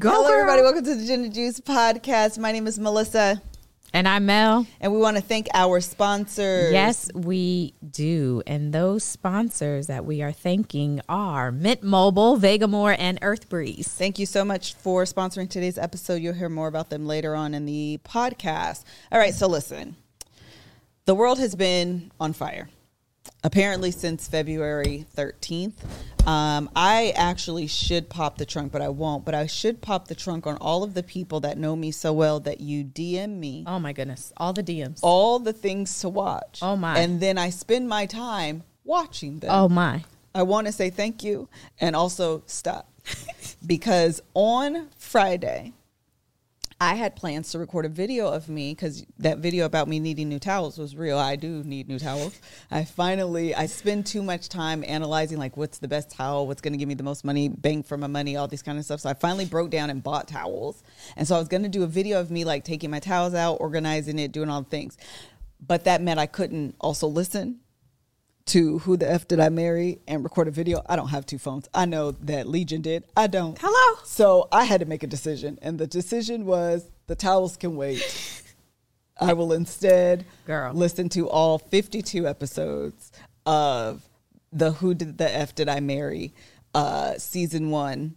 [0.00, 0.32] Go, Hello, girl.
[0.32, 0.62] everybody.
[0.62, 2.38] Welcome to the Gin and Juice podcast.
[2.38, 3.42] My name is Melissa,
[3.92, 4.66] And I'm Mel.
[4.80, 6.72] and we want to thank our sponsors.
[6.72, 8.42] Yes, we do.
[8.46, 13.88] And those sponsors that we are thanking are Mint Mobile, Vegamour, and Earth Breeze.
[13.88, 16.22] Thank you so much for sponsoring today's episode.
[16.22, 18.84] You'll hear more about them later on in the podcast.
[19.12, 19.96] All right, so listen.
[21.04, 22.70] The world has been on fire.
[23.42, 25.72] Apparently, since February 13th.
[26.26, 29.24] Um, I actually should pop the trunk, but I won't.
[29.24, 32.12] But I should pop the trunk on all of the people that know me so
[32.12, 34.30] well that you DM me Oh my goodness.
[34.36, 35.00] All the DMs.
[35.02, 36.58] all the things to watch.
[36.60, 36.98] Oh, my.
[36.98, 39.50] And then I spend my time watching them.
[39.50, 40.04] Oh my.
[40.34, 41.48] I want to say thank you
[41.80, 42.88] and also stop
[43.66, 45.72] because on Friday
[46.82, 50.30] I had plans to record a video of me because that video about me needing
[50.30, 51.18] new towels was real.
[51.18, 52.40] I do need new towels.
[52.70, 56.72] I finally I spend too much time analyzing like what's the best towel, what's going
[56.72, 59.00] to give me the most money, bang for my money, all these kind of stuff.
[59.00, 60.82] So I finally broke down and bought towels,
[61.18, 63.34] and so I was going to do a video of me like taking my towels
[63.34, 64.96] out, organizing it, doing all the things.
[65.60, 67.60] But that meant I couldn't also listen
[68.50, 70.82] to who the f did I marry and record a video.
[70.86, 71.68] I don't have two phones.
[71.72, 73.04] I know that Legion did.
[73.16, 73.56] I don't.
[73.60, 73.98] Hello.
[74.04, 78.42] So I had to make a decision, and the decision was the towels can wait.
[79.20, 80.72] I will instead Girl.
[80.72, 83.12] listen to all 52 episodes
[83.46, 84.08] of
[84.52, 86.34] the Who Did the F Did I Marry
[86.74, 88.16] uh, season one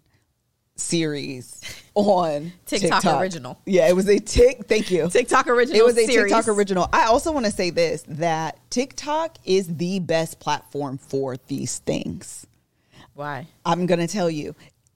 [0.75, 1.61] series
[1.95, 3.59] on TikTok original.
[3.65, 4.65] Yeah, it was a tick.
[4.67, 5.09] Thank you.
[5.09, 5.79] TikTok original.
[5.79, 6.31] It was a series.
[6.31, 6.89] TikTok original.
[6.91, 12.47] I also want to say this that TikTok is the best platform for these things.
[13.13, 13.47] Why?
[13.65, 14.55] I'm going to tell you.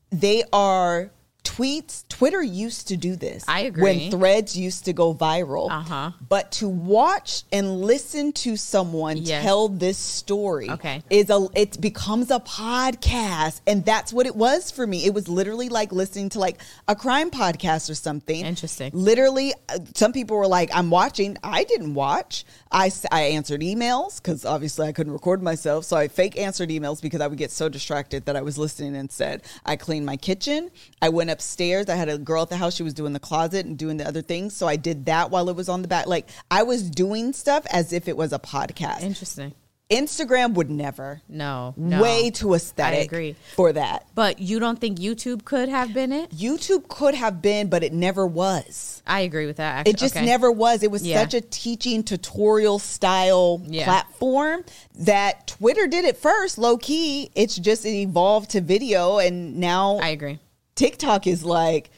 [0.10, 1.12] They are
[1.48, 2.08] tweets.
[2.10, 3.44] Twitter used to do this.
[3.48, 3.84] I agree.
[3.84, 5.70] When threads used to go viral.
[5.72, 6.12] Uh-huh.
[6.28, 9.44] But to watch and listen to someone Yes.
[9.44, 11.02] tell this story Okay.
[11.10, 15.06] is a it becomes a podcast and that's what it was for me.
[15.06, 18.46] It was literally like listening to like a crime podcast or something.
[18.46, 18.92] Interesting.
[18.94, 21.38] Literally uh, some people were like I'm watching.
[21.44, 22.46] I didn't watch.
[22.72, 27.02] I I answered emails cuz obviously I couldn't record myself, so I fake answered emails
[27.02, 29.44] because I would get so distracted that I was listening instead.
[29.66, 30.72] I cleaned my kitchen.
[31.02, 31.90] I went upstairs.
[31.90, 32.76] I had a girl at the house.
[32.76, 34.56] She was doing the closet and doing the other things.
[34.56, 36.08] So I did that while it was on the back.
[36.08, 39.02] Like I was doing stuff as if it was a podcast.
[39.02, 39.54] Interesting.
[39.90, 41.22] Instagram would never.
[41.30, 41.74] No.
[41.78, 42.02] no.
[42.02, 43.36] Way too aesthetic I agree.
[43.56, 44.06] for that.
[44.16, 46.32] But you don't think YouTube could have been it?
[46.32, 49.02] YouTube could have been, but it never was.
[49.08, 49.78] I agree with that.
[49.80, 49.92] Actually.
[49.92, 50.26] It just Okay.
[50.26, 50.84] never was.
[50.84, 51.22] It was Yeah.
[51.22, 53.86] such a teaching tutorial style Yeah.
[53.86, 54.66] platform
[54.96, 57.30] that Twitter did it first, low key.
[57.34, 60.40] It's just it evolved to video, and now I agree.
[60.76, 61.90] TikTok is like,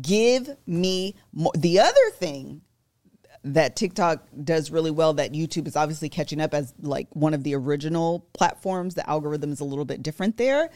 [0.00, 1.52] give me more.
[1.56, 2.60] The other thing
[3.44, 7.42] that TikTok does really well that YouTube is obviously catching up as like one of
[7.44, 10.70] the original platforms, the algorithm is a little bit different there,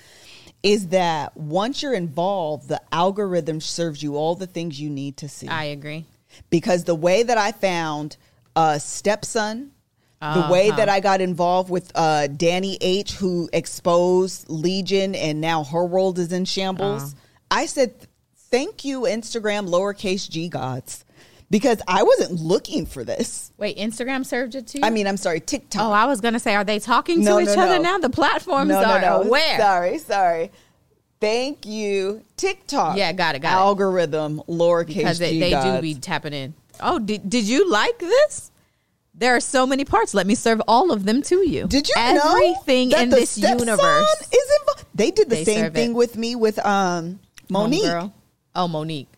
[0.62, 5.28] is that once you're involved, the algorithm serves you all the things you need to
[5.28, 5.48] see.
[5.48, 6.04] I agree.
[6.50, 8.16] because the way that I found
[8.56, 9.72] uh, Stepson,
[10.20, 10.76] the way Uh-huh.
[10.76, 16.18] that I got involved with uh, Danny H, who exposed Legion, and now her world
[16.18, 17.02] is in shambles.
[17.02, 17.12] Uh-huh.
[17.50, 17.94] I said,
[18.50, 21.04] "Thank you, Instagram lowercase g gods,"
[21.52, 23.52] because I wasn't looking for this.
[23.58, 24.84] Wait, Instagram served it to you?
[24.84, 25.82] I mean, I'm sorry, TikTok.
[25.82, 27.98] Oh, I was gonna say, are they talking to No, each no, other now?
[27.98, 29.22] The platforms no, no, are no.
[29.22, 29.58] aware.
[29.58, 30.50] Sorry, sorry.
[31.20, 32.96] Thank you, TikTok.
[32.96, 33.60] Yeah, got it, got it.
[33.60, 36.54] Algorithm lowercase because they, they do be tapping in.
[36.80, 38.50] Oh, did, did you like this?
[39.14, 40.14] There are so many parts.
[40.14, 41.66] Let me serve all of them to you.
[41.68, 44.20] Did you everything know that in the this universe?
[44.32, 44.86] is involved?
[44.94, 45.94] They did the They same thing it.
[45.96, 47.20] with me with um
[47.50, 48.10] Monique.
[48.54, 49.11] Oh, Monique.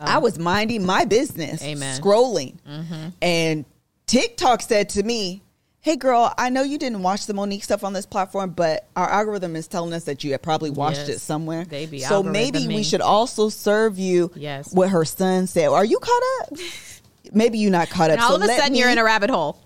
[0.00, 2.00] I was minding my business, Amen.
[2.00, 3.08] scrolling, mm-hmm.
[3.20, 3.64] and
[4.06, 5.42] TikTok said to me,
[5.80, 9.08] "Hey, girl, I know you didn't watch the Monique stuff on this platform, but our
[9.08, 11.08] algorithm is telling us that you had probably watched Yes.
[11.08, 11.64] it somewhere.
[12.00, 14.72] So maybe we should also serve you Yes.
[14.72, 15.68] what her son said.
[15.68, 16.58] Are you caught up?
[17.32, 18.14] maybe you're not caught up.
[18.14, 19.58] And all so of a sudden, you're in a rabbit hole.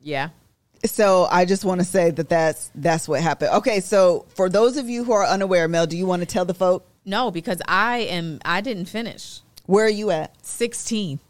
[0.00, 0.30] Yeah.
[0.84, 3.50] So I just want to say that that's that's what happened.
[3.54, 6.44] Okay, so for those of you who are unaware, Mel, do you want to tell
[6.44, 8.38] the folk No, because I am.
[8.44, 9.40] I didn't finish.
[9.68, 10.34] Where are you at?
[10.44, 11.20] Sixteen.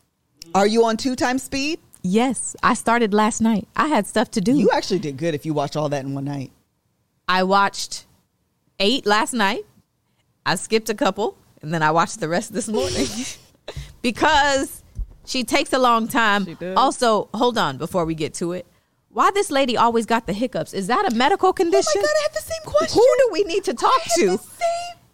[0.55, 1.81] Are you on two times speed?
[2.03, 3.67] Yes, I started last night.
[3.75, 4.57] I had stuff to do.
[4.57, 6.53] You actually did good if you watched all that in one night.
[7.29, 8.07] I watched
[8.79, 9.67] eight last night.
[10.47, 13.09] I skipped a couple, and then I watched the rest this morning
[14.03, 14.85] because
[15.27, 16.45] she takes a long time.
[16.45, 16.77] She does.
[16.77, 18.67] Also, hold on before we get to it.
[19.09, 20.73] Why this lady always got the hiccups?
[20.73, 21.91] Is that a medical condition?
[21.97, 23.01] Oh my god, I have the same question.
[23.01, 24.39] Who do we need to talk I to?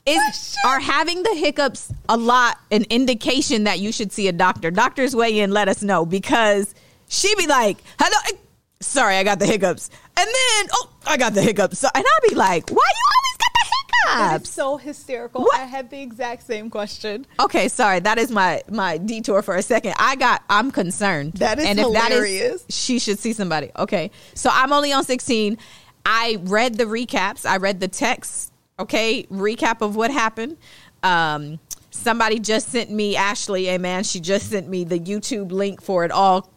[0.07, 4.13] Had the same Is are having the hiccups a lot an indication that you should
[4.13, 4.71] see a doctor?
[4.71, 6.75] Doctors weigh in, let us know because
[7.09, 8.37] she be like, "Hello, eh,
[8.81, 12.29] sorry, I got the hiccups," and then oh, I got the hiccups, so, and I
[12.29, 15.43] be like, "Why you always got the hiccups?" is so hysterical.
[15.43, 15.59] What?
[15.59, 17.27] I had the exact same question.
[17.41, 18.01] Okay, sorry.
[18.01, 19.95] That is my my detour for a second.
[19.99, 20.43] I got.
[20.49, 21.35] I'm concerned.
[21.35, 22.65] That is and if that hilarious.
[22.69, 23.71] is, she should see somebody.
[23.77, 25.59] Okay, so I'm only on 16.
[26.07, 27.47] I read the recaps.
[27.47, 28.53] I read the text.
[28.79, 30.57] Okay, recap of what happened.
[31.03, 31.61] Um,
[31.91, 33.69] somebody just sent me Ashley.
[33.69, 34.05] A man.
[34.05, 36.51] She just sent me the YouTube link for it all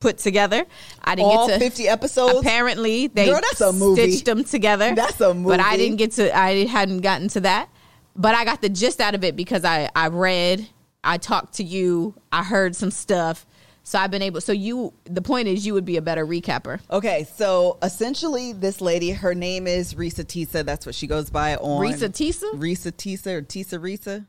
[0.00, 0.64] put together.
[1.02, 2.38] I didn't All get to 50 episodes.
[2.38, 4.10] Apparently, they Girl, that's a movie.
[4.10, 4.94] stitched them together.
[4.94, 5.56] That's a movie.
[5.56, 6.36] But I didn't get to.
[6.36, 7.68] I hadn't gotten to that.
[8.16, 10.66] But I got the gist out of it because I I read,
[11.04, 13.46] I talked to you, I heard some stuff.
[13.88, 14.42] So I've been able.
[14.42, 16.78] So you, the point is, you would be a better recapper.
[16.90, 20.62] Okay, so essentially, this lady, her name is Reesa Teesa.
[20.62, 22.52] That's what she goes by on Reesa Teesa?
[22.52, 24.26] Reesa Teesa or Teesa Reesa.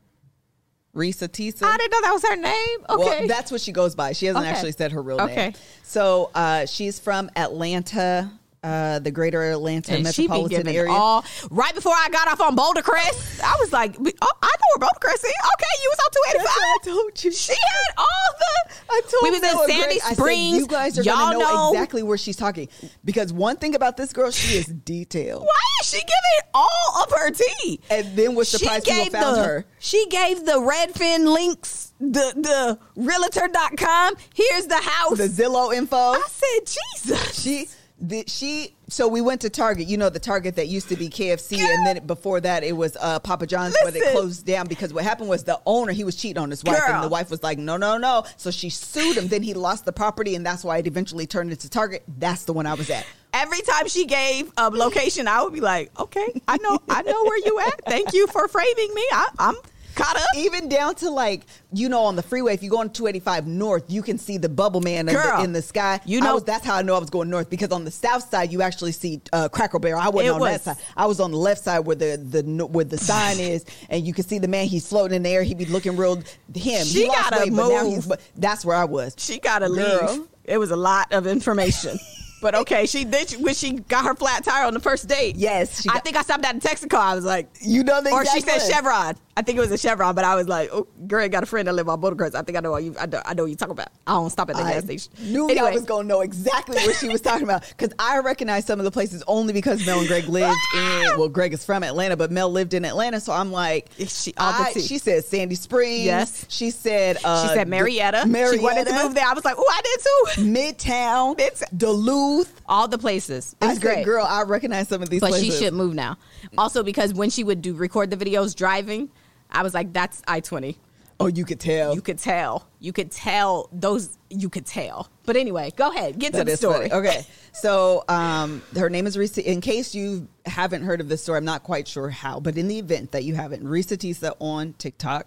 [0.96, 1.64] Reesa Teesa.
[1.66, 2.78] I didn't know that was her name.
[2.88, 4.12] Okay, Well, that's what she goes by.
[4.12, 4.50] She hasn't Okay.
[4.54, 5.28] actually said her real name.
[5.28, 5.52] Okay.
[5.82, 10.92] So uh, she's from Atlanta, uh, the greater Atlanta and she metropolitan area.
[10.92, 11.24] all.
[11.50, 14.80] Right before I got off on Boulder Crest, I was like, "Oh, I know where
[14.80, 16.80] Boulder Crest is." Okay, you was on two eighty That's what.
[16.80, 17.32] I told you.
[17.32, 18.06] She had all
[18.38, 18.74] the.
[18.92, 20.56] I told we was in and Sandy Greg, I said, Springs.
[20.56, 22.68] you guys are gonna know, know exactly where she's talking
[23.04, 25.42] because one thing about this girl, she is detailed.
[25.42, 27.80] Why is she giving all of her tea?
[27.88, 29.64] And then was surprised people found the, her.
[29.78, 34.14] She gave the Redfin links, the the realtor.com.
[34.34, 35.18] Here's the house.
[35.18, 35.96] The Zillow info.
[35.96, 37.42] I said, Jesus.
[37.42, 37.68] She
[38.00, 39.86] the, she so we went to Target.
[39.86, 42.96] You know the Target that used to be KFC, and then before that it was
[42.98, 46.16] uh, Papa John's, but it closed down because what happened was the owner he was
[46.16, 49.16] cheating on his wife, and the wife was like, "No, no, no." So she sued
[49.16, 49.28] him.
[49.28, 52.02] Then he lost the property, and that's why it eventually turned into Target.
[52.18, 53.06] That's the one I was at.
[53.32, 57.22] Every time she gave a location, I would be like, okay, I know, I know
[57.24, 57.84] where you at.
[57.84, 59.02] Thank you for framing me.
[59.12, 59.54] I, I'm
[60.00, 60.22] caught up.
[60.36, 63.84] Even down to like you know on the freeway, if you go on 285 north,
[63.88, 66.00] you can see the bubble man in, Girl, the, in the sky.
[66.04, 68.28] you know- was, that's how I know I was going north because on the south
[68.30, 70.00] side you actually see uh, Cracker Barrel.
[70.00, 70.84] I wasn't on was- that side.
[70.96, 74.12] I was on the left side where the the where the sign is, and you
[74.12, 74.66] can see the man.
[74.66, 75.42] He's floating in the air.
[75.42, 76.16] He be looking real.
[76.54, 76.86] Him.
[76.86, 77.94] She gotta weight, now move.
[77.94, 78.06] he's.
[78.06, 79.14] But that's where I was.
[79.18, 80.12] She gotta Girl.
[80.14, 80.26] leave.
[80.44, 81.98] It was a lot of information.
[82.42, 85.36] But okay, she did when she got her flat tire on the first date.
[85.36, 86.96] Yes, she I think I stopped at a Texaco.
[86.98, 88.70] I was like, You know the or she said one.
[88.72, 89.16] Chevron.
[89.40, 91.66] I think it was a Chevron, but I was like, oh, I got a friend
[91.66, 92.26] that live on Boulder.
[92.36, 92.94] I think I know what you.
[93.00, 93.88] I know, I know what you talking about.
[94.06, 95.10] I don't stop at the I gas station.
[95.18, 98.66] knew Anyway, y'all was gonna know exactly what she was talking about because I recognize
[98.66, 101.02] some of the places only because Mel and Greg lived in.
[101.18, 104.74] Well, Greg is from Atlanta, but Mel lived in Atlanta, so I'm like, She- I-
[104.74, 106.04] she said Sandy Springs.
[106.04, 106.44] Yes.
[106.50, 107.16] she said.
[107.24, 108.26] Uh, she said Marietta.
[108.26, 108.58] Marietta.
[108.58, 109.26] She wanted to move there.
[109.26, 110.42] I was like, oh, I did too.
[110.52, 111.78] Midtown, Midtown.
[111.78, 112.60] Duluth.
[112.66, 113.56] All the places.
[113.62, 114.04] It I was said, great.
[114.04, 115.56] girl, I recognize some of these but places.
[115.56, 116.18] she should move now.
[116.58, 119.08] Also, because when she would do record the videos driving,
[119.50, 120.78] I was like, that's I twenty.
[121.20, 121.94] Oh, you could tell.
[121.94, 122.66] You could tell.
[122.78, 124.16] You could tell those.
[124.30, 125.10] You could tell.
[125.26, 126.18] But anyway, go ahead.
[126.18, 126.88] Get to the story.
[126.88, 127.08] funny.
[127.08, 129.42] Okay, so um, her name is Reesa.
[129.42, 132.68] In case you haven't heard of this story, I'm not quite sure how, but in
[132.68, 135.26] the event that you haven't, Reesa Teesa on TikTok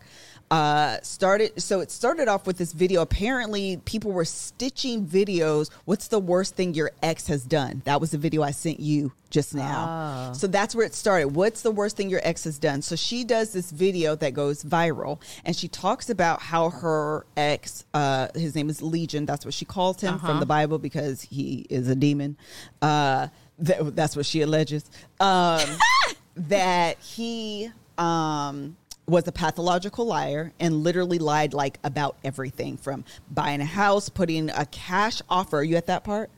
[0.52, 1.60] uh, started.
[1.62, 3.02] So it started off with this video.
[3.02, 5.72] Apparently, people were stitching videos.
[5.86, 7.82] What's the worst thing your ex has done?
[7.86, 10.30] That was the video I sent you just now.
[10.30, 10.34] Oh.
[10.34, 11.30] So that's where it started.
[11.30, 12.84] What's the worst thing your ex has done?
[12.84, 17.84] So she does this video that goes viral, and she talks about how her ex,
[17.96, 19.26] uh, his name is Legion.
[19.26, 20.40] That's what she calls him from Uh-huh.
[20.40, 22.38] the Bible because he is a demon.
[22.82, 23.30] Uh,
[23.60, 24.84] that, that's what she alleges.
[25.20, 25.62] Um,
[26.36, 28.76] that he um,
[29.08, 34.50] was a pathological liar and literally lied like about everything from buying a house, putting
[34.50, 35.58] a cash offer.
[35.58, 36.30] Are you at that part?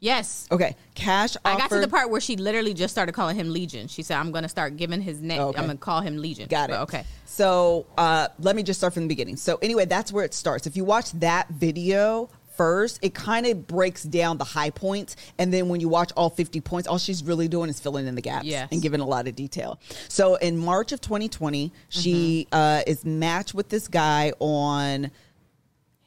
[0.00, 0.48] Yes.
[0.50, 1.60] Okay, cash I offer.
[1.60, 3.86] got to the part where she literally just started calling him Legion.
[3.86, 5.40] She said, "I'm going to start giving his name.
[5.40, 5.58] Okay.
[5.58, 6.72] I'm going to call him Legion." Got it.
[6.72, 7.04] But okay.
[7.26, 9.36] So uh, let me just start from the beginning.
[9.36, 10.66] So anyway, that's where it starts.
[10.66, 12.30] If you watch that video
[12.60, 16.28] first, it kind of breaks down the high points, and then when you watch all
[16.28, 18.68] 50 points, all she's really doing is filling in the gaps Yes.
[18.70, 19.80] and giving a lot of detail.
[20.08, 22.54] So in March of 2020, she Mm-hmm.
[22.54, 25.10] uh, is matched with this guy on.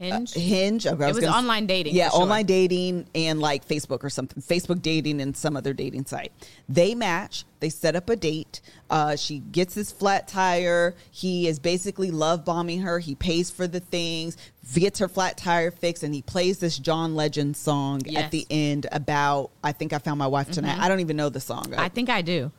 [0.03, 0.33] Hinge.
[0.33, 0.85] Hinge.
[0.87, 2.21] Okay, It was gonna- online dating, Yeah, sure.
[2.21, 4.41] online dating and like Facebook or something.
[4.43, 6.31] Facebook dating and some other dating site.
[6.69, 7.45] They match.
[7.59, 8.59] They set up a date.
[8.89, 10.95] Uh, she gets his flat tire.
[11.11, 12.99] He is basically love bombing her.
[12.99, 14.35] He pays for the things,
[14.73, 18.13] gets her flat tire fixed, and he plays this John Legend song Yes.
[18.15, 18.23] Mm-hmm.
[18.25, 21.29] at the end about "I think I found my wife tonight." I don't even know
[21.29, 21.73] the song.
[21.77, 22.51] I think I do.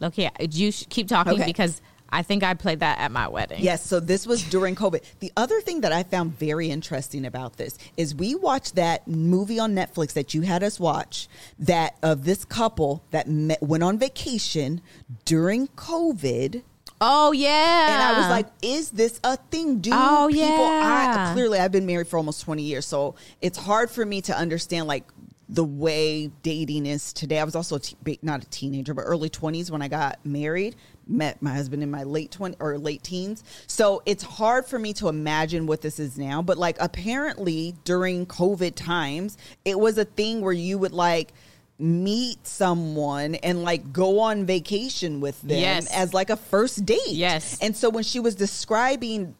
[0.00, 0.30] Look here.
[0.40, 1.46] You keep talking Okay.
[1.46, 1.80] because
[2.12, 3.60] I think I played that at my wedding.
[3.62, 5.02] Yes, so this was during COVID.
[5.20, 9.58] The other thing that I found very interesting about this is we watched that movie
[9.58, 11.26] on Netflix that you had us watch
[11.58, 14.82] that of this couple that met, went on vacation
[15.24, 16.62] during COVID.
[17.00, 17.94] Oh yeah.
[17.94, 19.80] And I was like, is this a thing?
[19.80, 21.28] Do Oh, people yeah.
[21.28, 24.36] I clearly I've been married for almost 20 years, so it's hard for me to
[24.36, 25.04] understand like
[25.48, 27.38] the way dating is today.
[27.40, 30.76] I was also a te- not a teenager, but early 20s when I got married.
[31.06, 33.42] Met my husband in my late 20 or late teens.
[33.66, 36.42] So it's hard for me to imagine what this is now.
[36.42, 41.32] But like apparently during COVID times, it was a thing where you would like
[41.78, 45.90] meet someone and like go on vacation with them Yes.
[45.92, 47.00] as like a first date.
[47.08, 47.58] Yes.
[47.60, 49.34] And so when she was describing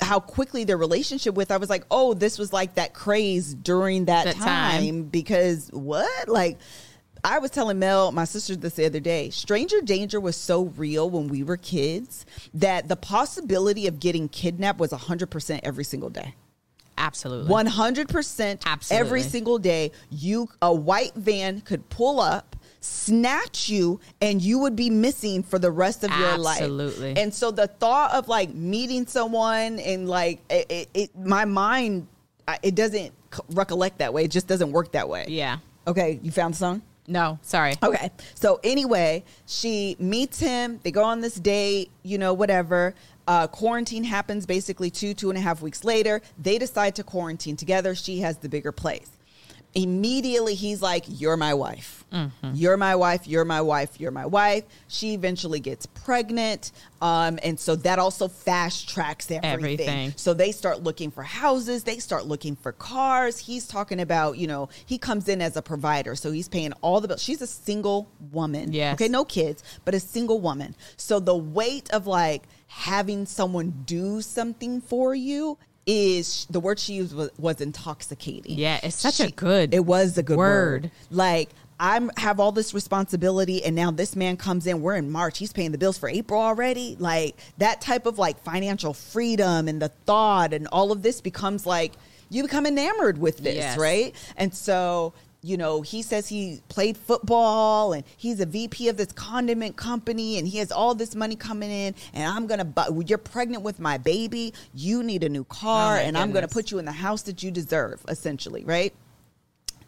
[0.00, 4.06] how quickly their relationship with, I was like, oh, this was like that craze during
[4.06, 5.02] that, That time, time.
[5.04, 6.28] because what?
[6.28, 6.58] Like,
[7.24, 9.30] I was telling Mel, my sister, this the other day.
[9.30, 14.78] Stranger danger was so real when we were kids that the possibility of getting kidnapped
[14.78, 16.34] was 100% every single day.
[16.96, 17.48] Absolutely.
[17.52, 19.06] 100% Absolutely.
[19.06, 24.74] every single day you a white van could pull up snatch you and you would
[24.76, 27.16] be missing for the rest of your life Absolutely.
[27.16, 32.06] and so the thought of like meeting someone and like it, it, it my mind
[32.62, 35.58] it doesn't c- recollect that way it just doesn't work that way Yeah.
[35.86, 37.74] okay you found the song No, sorry.
[37.82, 38.10] Okay.
[38.34, 40.78] So anyway, she meets him.
[40.82, 42.94] They go on this date, you know, whatever.
[43.26, 46.22] Uh, quarantine happens basically two, two and a half weeks later.
[46.38, 47.94] They decide to quarantine together.
[47.94, 49.17] She has the bigger place.
[49.78, 51.98] Immediately, he's like, You're my wife.
[52.12, 52.52] Mm-hmm.
[52.54, 53.26] You're my wife.
[53.26, 54.00] You're my wife.
[54.00, 54.64] You're my wife.
[54.88, 56.72] She eventually gets pregnant.
[57.00, 59.52] Um, and so that also fast tracks everything.
[59.52, 60.12] Everything.
[60.16, 63.38] So they start looking for houses, they start looking for cars.
[63.38, 66.16] He's talking about, you know, he comes in as a provider.
[66.16, 67.22] So he's paying all the bills.
[67.22, 68.72] She's a single woman.
[68.72, 68.94] Yes.
[68.94, 70.74] Okay, no kids, but a single woman.
[70.96, 75.58] So the weight of like having someone do something for you
[75.88, 78.58] is the word she used was, was intoxicating.
[78.58, 80.82] Yeah, it's such a good It was a good word.
[80.84, 80.90] word.
[81.10, 81.48] Like
[81.80, 85.52] I'm have all this responsibility and now this man comes in we're in March he's
[85.52, 89.88] paying the bills for April already like that type of like financial freedom and the
[90.04, 91.92] thought and all of this becomes like
[92.30, 93.78] you become enamored with this Yes.
[93.78, 95.14] right and so
[95.48, 100.38] you know he says he played football and he's a VP of this condiment company
[100.38, 103.80] and he has all this money coming in and I'm gonna buy you're pregnant with
[103.80, 106.92] my baby you need a new car Oh and I'm gonna put you in the
[106.92, 108.92] house that you deserve essentially right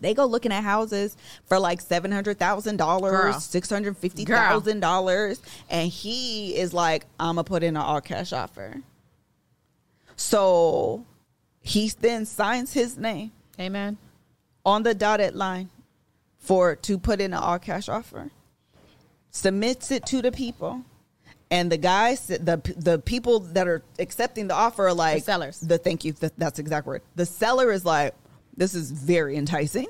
[0.00, 4.81] they go looking at houses for like seven hundred thousand dollars, six hundred fifty thousand
[4.81, 8.81] dollars, and he is like, "I'm gonna put in an all cash offer."
[10.17, 11.05] So
[11.61, 13.99] he then signs his name Amen.
[14.64, 15.71] On the dotted line
[16.38, 18.31] for to put in an all cash offer,
[19.31, 20.83] submits it to the people,
[21.50, 25.61] and the guys, the the people that are accepting the offer are like The sellers.
[25.61, 27.02] The thank you, that, that's the exact word.
[27.17, 28.14] The seller is like,
[28.57, 29.87] "This is very enticing.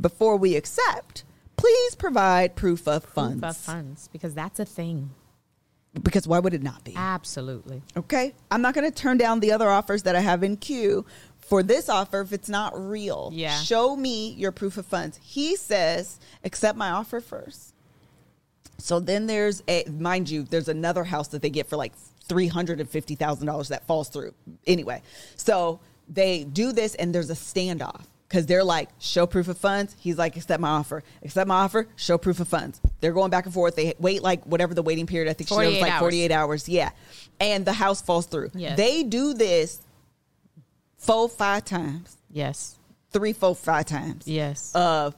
[0.00, 1.24] Before we accept,
[1.56, 5.10] please provide proof of funds, Proof of funds because that's a thing.
[6.02, 7.82] because why would it not be?" Absolutely.
[7.96, 8.34] Okay.
[8.50, 11.04] I'm not going to turn down the other offers that I have in queue
[11.46, 13.30] for this offer if it's not real.
[13.32, 13.58] Yeah.
[13.60, 15.18] Show me your proof of funds.
[15.22, 17.74] He says, accept my offer first.
[18.78, 21.92] So then there's a, mind you, there's another house that they get for like
[22.28, 24.34] $350,000 that falls through.
[24.66, 25.02] Anyway,
[25.36, 29.94] so they do this and there's a standoff because they're like, show proof of funds.
[30.00, 31.04] He's like, accept my offer.
[31.22, 32.80] Accept my offer, show proof of funds.
[33.00, 33.76] They're going back and forth.
[33.76, 36.00] They wait like whatever the waiting period, I think she was like hours.
[36.00, 36.68] 48 hours.
[36.68, 36.90] Yeah.
[37.38, 38.50] And the house falls through.
[38.54, 38.76] Yes.
[38.76, 39.80] They do this
[41.04, 42.76] four, five times, Yes.
[43.12, 44.72] three, four, five times Yes.
[44.74, 45.14] of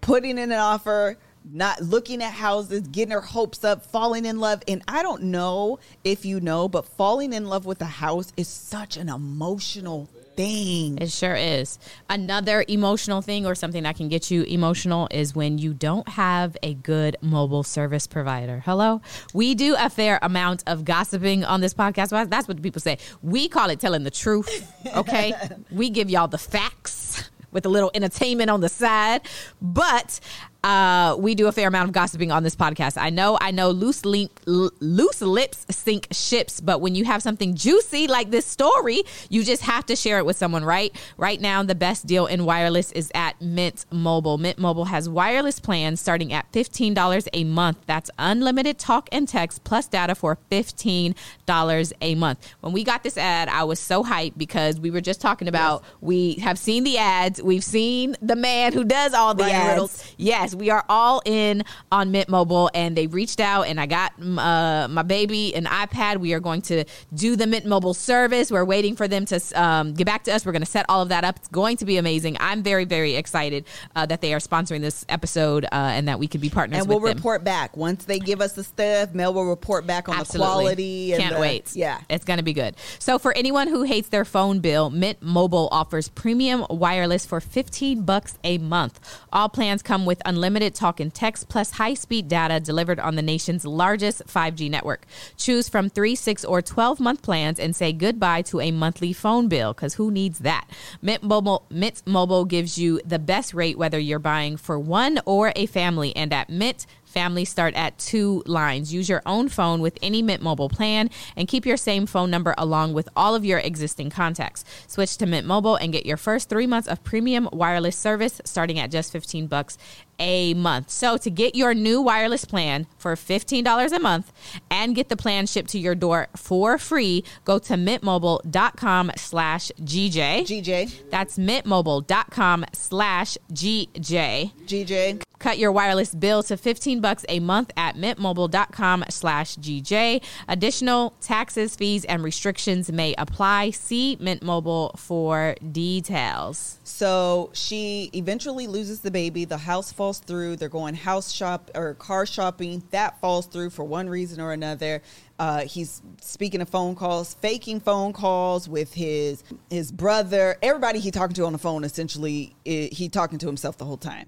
[0.00, 4.62] putting in an offer, not looking at houses, getting her hopes up, falling in love.
[4.68, 8.48] And I don't know if you know, but falling in love with a house is
[8.48, 10.98] such an emotional thing.
[10.98, 11.78] It sure is.
[12.08, 16.56] Another emotional thing or something that can get you emotional is when you don't have
[16.62, 18.62] a good mobile service provider.
[18.64, 19.00] Hello?
[19.34, 22.30] We do a fair amount of gossiping on this podcast.
[22.30, 22.98] That's what people say.
[23.22, 24.48] We call it telling the truth.
[24.96, 25.34] Okay?
[25.70, 29.22] we give y'all the facts with a little entertainment on the side.
[29.60, 30.20] But
[30.62, 33.00] uh, we do a fair amount of gossiping on this podcast.
[33.00, 36.60] I know, I know, loose link, l- loose lips sink ships.
[36.60, 40.26] But when you have something juicy like this story, you just have to share it
[40.26, 40.94] with someone, right?
[41.16, 44.38] Right now, the best deal in wireless is at Mint Mobile.
[44.38, 47.78] Mint Mobile has wireless plans starting at fifteen dollars a month.
[47.86, 51.14] That's unlimited talk and text plus data for fifteen
[51.46, 52.46] dollars a month.
[52.60, 55.84] When we got this ad, I was so hyped because we were just talking about
[56.00, 59.68] we have seen the ads, we've seen the man who does all the Ryan ads.
[59.68, 60.14] Reynolds.
[60.16, 64.12] Yes, we are all in on Mint Mobile, and they reached out, and I got
[64.20, 66.18] uh, my baby an iPad.
[66.18, 68.50] We are going to do the Mint Mobile service.
[68.50, 70.44] We're waiting for them to um, get back to us.
[70.44, 71.36] We're going to set all of that up.
[71.36, 72.36] It's going to be amazing.
[72.40, 73.66] I'm very, very excited
[73.96, 76.88] uh, that they are sponsoring this episode uh, and that we could be partners and
[76.88, 77.16] we'll them.
[77.16, 79.14] report back once they give us the stuff.
[79.14, 80.46] Mel will report back on Absolutely.
[80.46, 81.14] the quality.
[81.16, 81.76] Can't the- wait.
[81.76, 82.74] Yeah, It's going to be good.
[82.98, 88.02] So for anyone who hates their phone bill, Mint Mobile offers premium wireless for 15
[88.02, 89.00] bucks a month.
[89.32, 93.14] All plans come with unlimited unlimited talk and text plus high speed data delivered on
[93.14, 95.04] the nation's largest 5G network.
[95.36, 99.48] Choose from three, six, or 12 month plans and say goodbye to a monthly phone
[99.48, 100.66] bill because who needs that?
[101.02, 105.52] Mint Mobile, Mint Mobile gives you the best rate whether you're buying for one or
[105.54, 106.16] a family.
[106.16, 108.94] And at Mint, Families start at two lines.
[108.94, 112.54] Use your own phone with any Mint Mobile plan and keep your same phone number
[112.56, 114.64] along with all of your existing contacts.
[114.86, 118.78] Switch to Mint Mobile and get your first three months of premium wireless service starting
[118.78, 119.76] at just 15 bucks
[120.20, 120.90] a month.
[120.90, 124.30] So to get your new wireless plan for $15 a month
[124.70, 130.42] and get the plan shipped to your door for free, go to mintmobile.com slash GJ.
[130.42, 131.10] GJ.
[131.10, 134.52] That's mintmobile.com slash GJ.
[134.66, 135.22] GJ.
[135.40, 140.22] Cut your wireless bill to 15 bucks a month at mintmobile.com slash GJ.
[140.48, 143.70] Additional taxes, fees, and restrictions may apply.
[143.70, 146.78] See Mint Mobile for details.
[146.84, 149.46] So she eventually loses the baby.
[149.46, 150.56] The house falls through.
[150.56, 152.82] They're going house shop or car shopping.
[152.90, 155.02] That falls through for one reason or another.
[155.38, 160.56] Uh, he's speaking of phone calls, faking phone calls with his his brother.
[160.62, 163.96] Everybody he talking to on the phone, essentially, i he talking to himself the whole
[163.96, 164.26] time.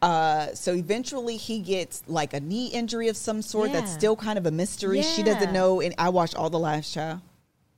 [0.00, 3.72] Uh, so eventually, he gets like a knee injury of some sort.
[3.72, 5.02] That's still kind of a mystery.
[5.02, 5.80] She doesn't know.
[5.80, 7.20] And I watched all the live child.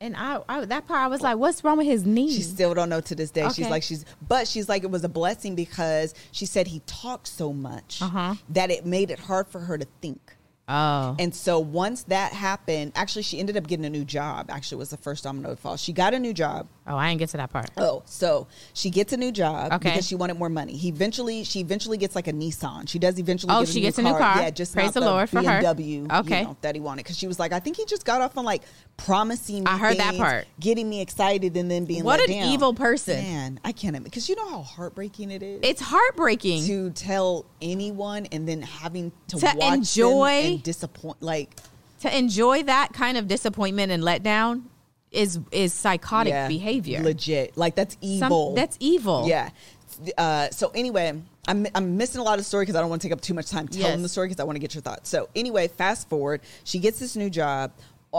[0.01, 2.31] And I, I that part I was like, what's wrong with his knee?
[2.31, 3.49] She still don't know to this day.
[3.55, 7.27] She's like she's, but she's like it was a blessing because she said he talked
[7.29, 8.35] so much Uh-huh.
[8.51, 10.21] that it made it hard for her to think.
[10.69, 11.15] oh.
[11.19, 14.51] And so once that happened, actually she ended up getting a new job.
[14.51, 15.77] Actually, was the first domino to fall.
[15.79, 16.67] She got a new job.
[16.89, 17.71] Oh, I didn't get to that part.
[17.79, 19.89] Oh, so she gets a new job Okay.
[19.91, 20.77] because she wanted more money.
[20.77, 22.89] He eventually, she eventually gets like a Nissan.
[22.89, 23.53] She does eventually.
[23.55, 24.43] Oh, get she gets a new car.
[24.43, 25.63] Yeah, just Praise the Lord for her.
[25.63, 26.41] BMW, Okay.
[26.41, 28.37] you know, that he wanted because she was like, I think he just got off
[28.39, 28.63] on like
[28.97, 29.65] promising.
[29.65, 30.47] Me I heard that part.
[30.59, 32.49] getting me excited and then being What an down.
[32.49, 33.17] evil person.
[33.23, 36.65] Man, I can't because you know how heartbreaking it is It's heartbreaking.
[36.67, 41.23] to tell anyone and then having to, To watch enjoy- and disappoint.
[41.23, 41.51] Like
[42.01, 44.63] to enjoy that kind of disappointment and letdown
[45.13, 47.03] is is psychotic yeah, behavior.
[47.03, 47.57] legit.
[47.57, 48.55] Like that's Some- evil.
[48.55, 49.27] that's evil.
[49.29, 49.51] Yeah.
[50.19, 53.09] Uh, so anyway, I'm, I'm missing a lot of story because I don't want to
[53.09, 54.03] take up too much time telling Yes.
[54.03, 55.09] the story because I want to get your thoughts.
[55.09, 57.71] So anyway, fast forward, she gets this new job.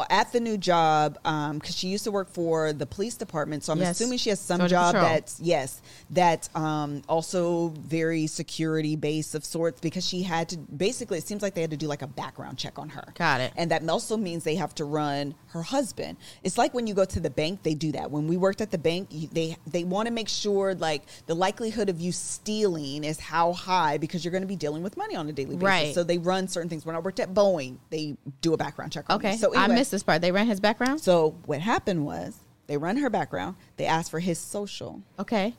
[0.10, 3.80] At the new job, because she used to work for the police department, so I'm
[3.80, 4.00] Yes.
[4.00, 9.80] assuming she has some job that's yes, that's um, also very security based of sorts.
[9.80, 12.58] Because she had to basically, it seems like they had to do like a background
[12.58, 13.14] check on her.
[13.16, 13.54] Got it.
[13.56, 16.18] And that also means they have to run her husband.
[16.44, 18.12] It's like when you go to the bank, they do that.
[18.12, 21.90] When we worked at the bank, they they want to make sure like the likelihood
[21.90, 25.28] of you stealing is how high because you're going to be dealing with money on
[25.30, 25.64] a daily basis.
[25.64, 25.94] Right.
[25.96, 26.86] So they run certain things.
[26.86, 29.06] When I worked at Boeing, they do a background check.
[29.10, 29.30] On me.
[29.30, 29.38] Okay.
[29.38, 30.22] So I anyway, missed this part.
[30.22, 31.00] They ran his background.
[31.00, 33.56] So what happened was they run her background.
[33.78, 35.02] They asked for his social.
[35.18, 35.56] Okay.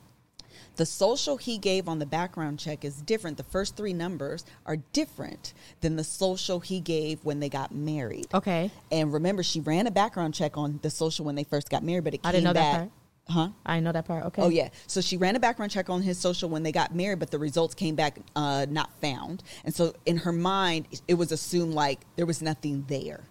[0.77, 3.39] The social he gave on the background check is different.
[3.39, 8.27] The first three numbers are different than the social he gave when they got married.
[8.35, 8.71] Okay.
[8.93, 12.05] And remember, she ran a background check on the social when they first got married,
[12.05, 12.79] but it came I didn't know that back.
[12.79, 12.91] part.
[13.31, 13.49] Huh?
[13.65, 14.27] I know that part.
[14.27, 14.43] Okay.
[14.43, 14.69] Oh yeah.
[14.87, 17.39] So she ran a background check on his social when they got married, but the
[17.39, 19.43] results came back uh, not found.
[19.65, 23.25] And so in her mind, it was assumed like there was nothing there.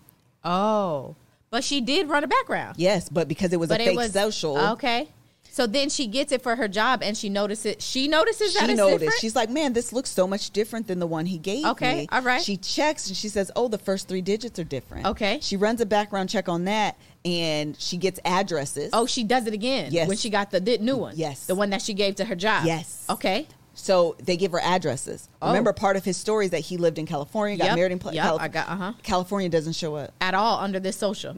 [0.47, 1.15] Oh.
[1.49, 2.75] But she did run a background.
[2.77, 5.09] Yes, but because it was But a it fake was social, Okay.
[5.49, 8.71] So then she gets it for her job and she notices she notices that she
[8.73, 8.99] it's noticed.
[8.99, 9.19] different?
[9.21, 12.07] She's like, "Man, this looks so much different than the one he gave Okay, me."
[12.11, 12.43] all right.
[12.43, 15.39] She checks and she says, "Oh, the first three digits are different." Okay.
[15.41, 18.91] She runs a background check on that, and she gets addresses.
[18.93, 19.91] Oh, she does it again.
[19.91, 20.07] Yes.
[20.07, 21.13] When she got the new one.
[21.17, 21.47] Yes.
[21.47, 22.65] The one that she gave to her job.
[22.67, 23.05] Yes.
[23.09, 23.47] Okay.
[23.79, 25.29] So they give her addresses.
[25.41, 25.47] Oh.
[25.47, 27.99] Remember, part of his story is that he lived in California, got Yep, married in
[28.11, 28.93] yep, Calif- I got- uh-huh.
[29.03, 30.13] California doesn't show up.
[30.19, 31.35] At all under this social.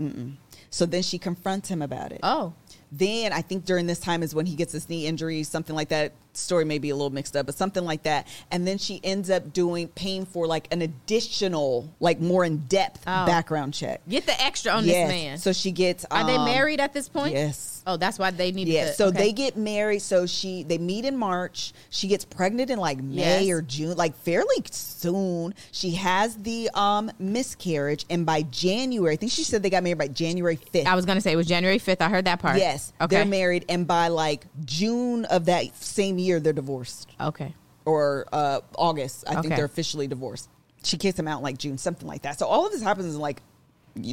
[0.70, 2.22] So then she confronts him about it.
[2.24, 2.54] Oh.
[2.92, 5.90] Then I think during this time is when he gets his knee injury, something like
[5.90, 6.14] that.
[6.34, 8.28] Story may be a little mixed up, but something like that.
[8.52, 13.02] And then she ends up doing paying for like an additional, like more in depth
[13.08, 13.26] Oh.
[13.26, 14.02] background check.
[14.08, 14.96] Get the extra on Yes.
[14.96, 15.38] this man.
[15.40, 16.06] So she gets.
[16.12, 17.34] Are they um, married at this point?
[17.34, 17.82] Yes.
[17.88, 18.94] Oh, that's why they need Yeah, to.
[18.94, 19.18] so okay.
[19.18, 20.02] they get married.
[20.02, 21.74] So she they meet in March.
[21.90, 23.50] She gets pregnant in like May Yes.
[23.50, 25.56] or June, like fairly soon.
[25.72, 29.98] She has the um miscarriage, and by January, I think she said they got married
[29.98, 30.88] by January fifth.
[30.88, 32.02] I was gonna say it was January fifth.
[32.02, 32.58] I heard that part.
[32.60, 33.16] Yes, Okay.
[33.16, 37.54] they're married, and by like June of that same year, they're divorced, Okay.
[37.86, 39.24] or uh August.
[39.28, 39.42] I Okay.
[39.42, 40.50] think they're officially divorced.
[40.84, 42.40] She kicks him out in like June, something like that.
[42.40, 43.42] So all of this happens in like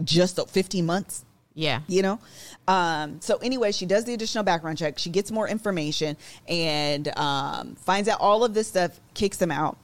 [0.05, 1.81] just fifteen months Yeah.
[1.87, 2.19] you know
[2.67, 6.17] um, so anyway she does the additional background check she gets more information
[6.49, 9.77] and um, finds out all of this stuff kicks him out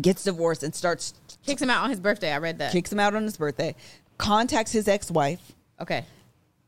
[0.00, 1.14] gets divorced and starts
[1.46, 2.32] Kicks him out on his birthday.
[2.32, 2.72] I read that.
[2.72, 3.74] kicks him out on his birthday
[4.18, 6.04] contacts his ex-wife okay.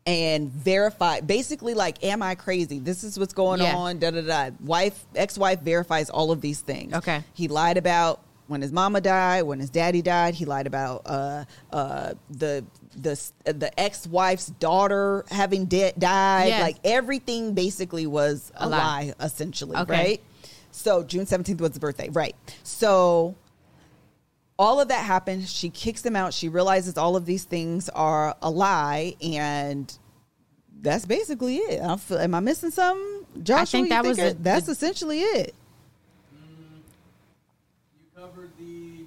[0.07, 3.75] And verify basically like am i crazy this is what's going Yeah.
[3.77, 7.23] on da da da wife ex-wife verifies all of these things Okay.
[7.35, 11.45] he lied about when his mama died when his daddy died he lied about uh
[11.73, 12.64] uh the
[12.97, 16.62] the the ex-wife's daughter having de- died Yes.
[16.62, 18.79] like everything basically was a, A lie.
[18.79, 19.14] lie.
[19.21, 19.92] essentially Okay.
[19.92, 20.23] right
[20.71, 23.35] so june 17th was the birthday right so
[24.59, 25.51] all of that happens.
[25.53, 26.33] She kicks them out.
[26.35, 29.97] She realizes all of these things are a lie, and
[30.81, 31.83] that's basically it.
[31.83, 33.62] I feel, am I missing something, Joshua?
[33.62, 35.55] I think that was it- that's the- essentially it.
[37.99, 38.64] You covered the.
[38.64, 39.07] You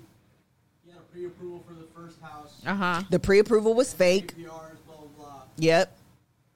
[0.87, 2.61] had a pre-approval for the first house.
[2.65, 3.03] Uh huh.
[3.09, 4.35] The pre-approval was fake.
[4.37, 4.45] APRs,
[4.85, 5.41] blah blah blah.
[5.57, 5.97] Yep.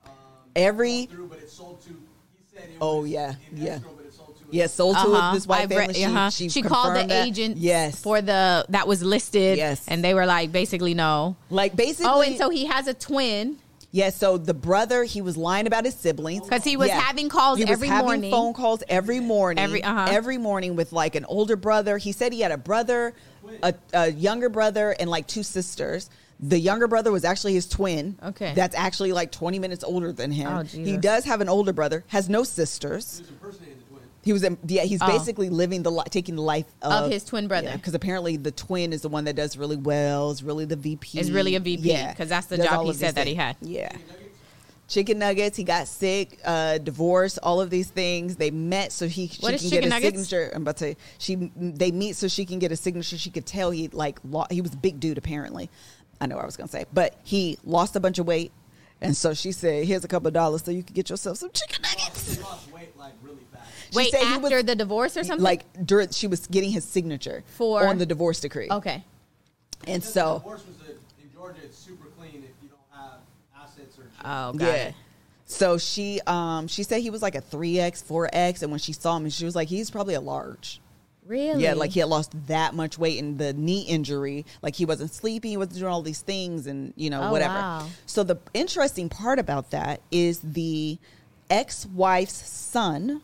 [0.05, 0.11] Um,
[0.55, 1.89] Every- through, but it sold to.
[1.89, 3.71] He said it Oh, was yeah, in yeah.
[3.75, 3.91] escrow,
[4.59, 5.01] but it sold to.
[5.01, 5.33] Yeah, sold to Uh-huh.
[5.35, 5.93] this white I read- family.
[5.95, 6.29] She, uh-huh.
[6.29, 7.25] she, She called the that.
[7.27, 7.99] agent Yes.
[7.99, 9.57] for the that was listed.
[9.57, 9.83] Yes.
[9.87, 11.35] And they were like basically no.
[11.49, 12.11] like basically.
[12.11, 13.57] Oh, and so he has a twin.
[13.95, 17.59] Yeah, so the brother, he was lying about his siblings because he was having calls
[17.59, 18.31] he was every having morning.
[18.31, 20.07] phone calls every morning, Every- uh-huh.
[20.09, 21.99] every morning with like an older brother.
[21.99, 23.13] He said he had a brother,
[23.61, 26.09] a, a younger brother, and like two sisters.
[26.39, 28.17] The younger brother was actually his twin.
[28.23, 28.53] Okay.
[28.55, 30.51] that's actually like twenty minutes older than him.
[30.51, 33.21] Oh, he does have an older brother, has no sisters.
[34.23, 34.61] He was impersonating the twin.
[34.63, 35.07] He was, in- yeah, he's Oh.
[35.07, 37.71] basically living the li- taking the life of, Of his twin brother.
[37.73, 40.31] Because apparently the twin is the one that does really well.
[40.31, 41.19] Is really the VP.
[41.19, 42.11] Is really a VP, Yeah.
[42.11, 43.57] Because that's the Does job he said that he had.
[43.61, 43.91] Yeah.
[44.87, 45.57] Chicken nuggets.
[45.57, 48.35] He got sick, uh, divorced, all of these things.
[48.35, 50.27] They met so he she What can get chicken a nuggets?
[50.27, 50.51] signature.
[50.53, 53.17] I'm about to she they meet so she can get a signature.
[53.17, 55.69] She could tell he like lo- he was a big dude apparently.
[56.21, 58.51] I know what I was gonna say, but he lost a bunch of weight,
[59.01, 61.49] and so she said, "Here's a couple of dollars so you can get yourself some
[61.53, 63.22] chicken He nuggets." lost weight like really fast.
[63.22, 63.22] She
[63.95, 65.43] Wait, said he after was- the divorce or something?
[65.43, 69.03] Like during she was getting his signature For- on the divorce decree, okay.
[69.87, 70.91] and Because so the divorce was a,
[71.23, 73.19] in Georgia, it's super clean if you don't have
[73.57, 74.03] assets or.
[74.23, 74.73] Oh, got yeah.
[74.73, 74.95] it.
[75.45, 78.79] So she um she said he was like a three X, four X, and when
[78.79, 80.79] she saw him, she was like, he's probably a large.
[81.25, 81.63] Really?
[81.63, 85.13] Yeah, like he had lost that much weight in the knee injury, like he wasn't
[85.13, 87.53] sleeping, he wasn't doing all these things, and you know Oh, whatever.
[87.53, 87.87] wow.
[88.05, 90.97] So the interesting part about that is the
[91.49, 93.21] ex-wife's son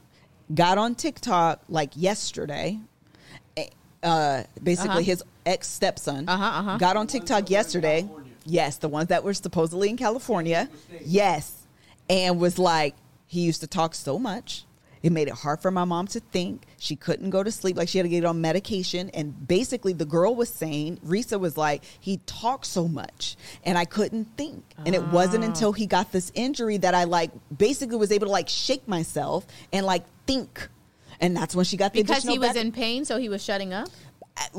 [0.54, 2.80] got on TikTok like yesterday.
[3.58, 3.68] eh,
[4.02, 5.00] Uh, basically, Uh-huh.
[5.02, 6.78] his ex stepson Uh-huh, uh-huh.
[6.78, 8.08] got on TikTok yesterday.
[8.46, 10.70] Yes, the ones that were supposedly in California.
[11.06, 11.52] Yes,
[12.10, 12.96] and was like
[13.28, 14.64] he used to talk so much.
[15.02, 16.66] It made it hard for my mom to think.
[16.78, 17.78] She couldn't go to sleep.
[17.78, 19.10] Like she had to get on medication.
[19.14, 23.86] And basically, the girl was saying, Reesa was like, he talked so much and I
[23.86, 24.64] couldn't think.
[24.86, 25.48] And it wasn't Ah.
[25.48, 29.48] until he got this injury that I like basically was able to like shake myself
[29.72, 30.68] and like think.
[31.22, 33.74] And that's when she got the because he was in pain, so he was shutting
[33.74, 33.88] up.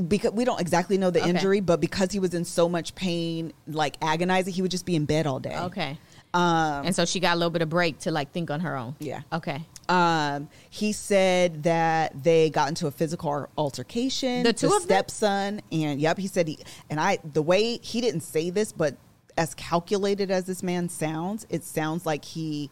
[0.08, 1.30] because we don't exactly know the Okay.
[1.30, 4.94] injury, but because he was in so much pain, like agonizing, he would just be
[4.94, 5.56] in bed all day.
[5.56, 5.98] Okay.
[6.34, 8.76] Um, And so she got a little bit of break to like think on her
[8.76, 8.94] own.
[9.00, 9.22] Yeah.
[9.32, 9.64] Okay.
[9.90, 14.44] Um, he said that they got into a physical altercation.
[14.44, 14.82] The two of them?
[14.82, 17.18] stepson, and yep, he said he and I.
[17.24, 18.96] The way he didn't say this, but
[19.36, 22.70] as calculated as this man sounds, it sounds like he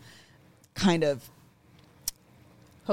[0.74, 1.28] kind of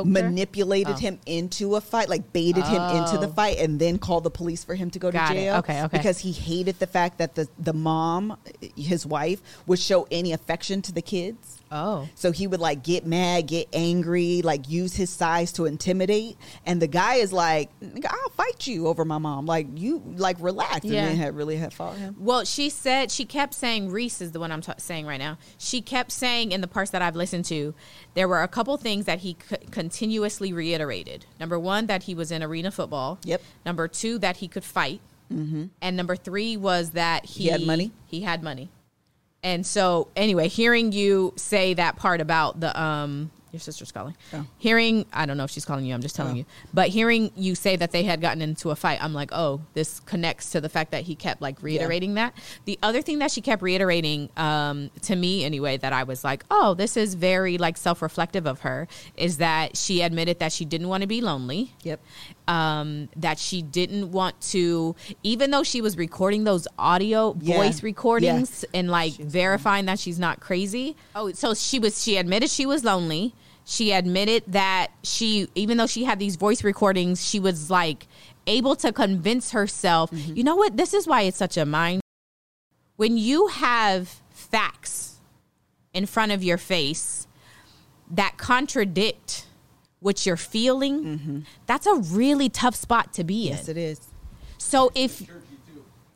[0.04, 0.98] manipulated Oh.
[0.98, 3.32] him into a fight, like baited him into the Oh.
[3.34, 5.38] fight, and then called the police for him to go Got to it.
[5.38, 5.56] jail.
[5.58, 5.98] Okay, okay.
[5.98, 8.38] Because he hated the fact that the the mom,
[8.76, 11.60] his wife, would show any affection to the kids.
[11.76, 12.08] Oh.
[12.16, 16.38] So he would like get mad, get angry, like use his size to intimidate.
[16.66, 17.70] And the guy is like,
[18.08, 19.46] I'll fight you over my mom.
[19.46, 20.86] Like you, like relax.
[20.86, 21.02] Yeah.
[21.02, 22.16] And then had really had fought him.
[22.18, 25.38] Well, she said she kept saying Reese is the one I'm ta saying right now.
[25.58, 27.76] She kept saying in the parts that I've listened to,
[28.14, 31.26] there were a couple things that he c- continuously reiterated.
[31.42, 33.20] Number one, that he was in arena football.
[33.26, 33.42] Yep.
[33.66, 35.02] Number two, that he could fight.
[35.34, 35.66] Mm-hmm.
[35.82, 37.92] And number three was that he, He had money?
[38.06, 38.70] He had money.
[39.46, 44.16] And so, anyway, hearing you say that part about the um, your sister's calling.
[44.34, 44.46] Oh.
[44.58, 45.94] Hearing, I don't know if she's calling you.
[45.94, 46.38] I'm just telling Oh.
[46.40, 46.46] you.
[46.74, 50.02] But hearing you say that they had gotten into a fight, I'm like, oh, this
[50.02, 52.34] connects to the fact that he kept like reiterating that.
[52.66, 56.44] The other thing that she kept reiterating, um, to me anyway, that I was like,
[56.52, 60.90] oh, this is very like self-reflective of her, is that she admitted that she didn't
[60.90, 62.02] want to be lonely Yep.
[62.48, 67.58] Um, that she didn't want to, even though she was recording those audio Yeah.
[67.58, 68.66] voice recordings Yes.
[68.74, 70.96] and like verifying that she's not crazy.
[71.16, 73.34] Oh, so she was, she admitted she was lonely.
[73.66, 78.06] She admitted that she, even though she had these voice recordings, she was like
[78.46, 80.36] able to convince herself, Mm-hmm.
[80.36, 80.78] you know what?
[80.78, 82.02] This is why it's such a mind.
[82.96, 85.16] When you have facts
[85.94, 87.26] in front of your face
[88.12, 89.45] that contradict
[90.06, 93.54] what you're feeling, that's a really tough spot to be in.
[93.56, 93.58] Mm-hmm.
[93.58, 94.00] Yes, it is.
[94.58, 95.20] So if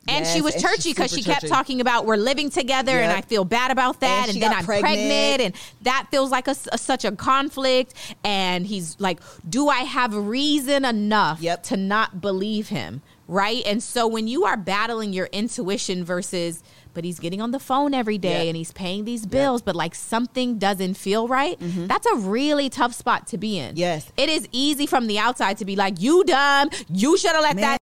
[0.08, 1.52] And Yes, she was and churchy because she kept churchy.
[1.52, 4.26] talking about we're living together and I feel bad about that.
[4.28, 4.94] And And, then I'm pregnant.
[4.96, 5.40] pregnant.
[5.42, 7.94] and that feels like a, a- such a conflict.
[8.24, 11.62] And he's like, do I have reason enough Yep.
[11.64, 13.02] to not believe him?
[13.28, 13.62] Right.
[13.66, 16.62] And so when you are battling your intuition versus,
[16.94, 18.48] but he's getting on the phone every day Yeah.
[18.50, 22.94] and he's paying these bills, but like something doesn't feel right, that's a really tough
[22.94, 23.70] spot to be in.
[23.70, 23.78] Mm-hmm.
[23.78, 24.12] Yes.
[24.16, 27.56] It is easy from the outside to be like, you dumb, you should have let
[27.56, 27.62] Man.
[27.62, 27.80] that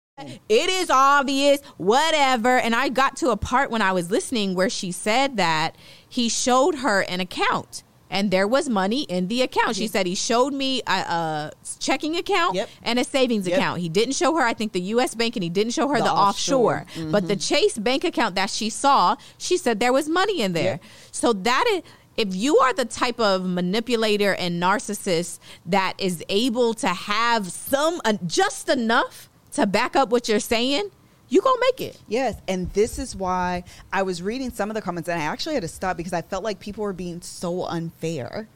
[0.49, 2.57] it is obvious, whatever.
[2.57, 5.75] And I got to a part when I was listening where she said that
[6.07, 9.76] he showed her an account and there was money in the account.
[9.78, 12.69] She said he showed me a, a checking account Yep.
[12.84, 13.58] and a savings Yep.
[13.58, 13.80] account.
[13.80, 15.15] He didn't show her, I think, the U.S.
[15.15, 16.82] bank and he didn't show her the, The offshore.
[16.82, 17.10] offshore.
[17.10, 17.56] But the mm-hmm.
[17.56, 20.74] Chase bank account that she saw, she said there was money in there.
[20.74, 20.84] Yep.
[21.12, 21.82] So that is.
[22.17, 28.02] If you are the type of manipulator and narcissist that is able to have some
[28.04, 30.91] uh, just enough to back up what you're saying,
[31.31, 31.97] you gonna make it.
[32.07, 35.55] Yes, and this is why I was reading some of the comments, and I actually
[35.55, 38.47] had to stop because I felt like people were being so unfair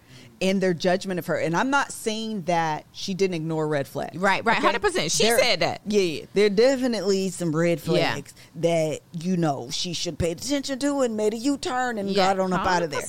[0.41, 1.37] in their judgment of her.
[1.37, 4.17] And I'm not saying that she didn't ignore red flags.
[4.17, 5.03] Right, right, 100%.
[5.03, 5.79] She said that.
[5.87, 8.13] Yeah, yeah, there are definitely some red Yeah.
[8.13, 12.33] flags that you know she should pay attention to and made a U-turn and Yeah,
[12.33, 13.07] got on up out of there.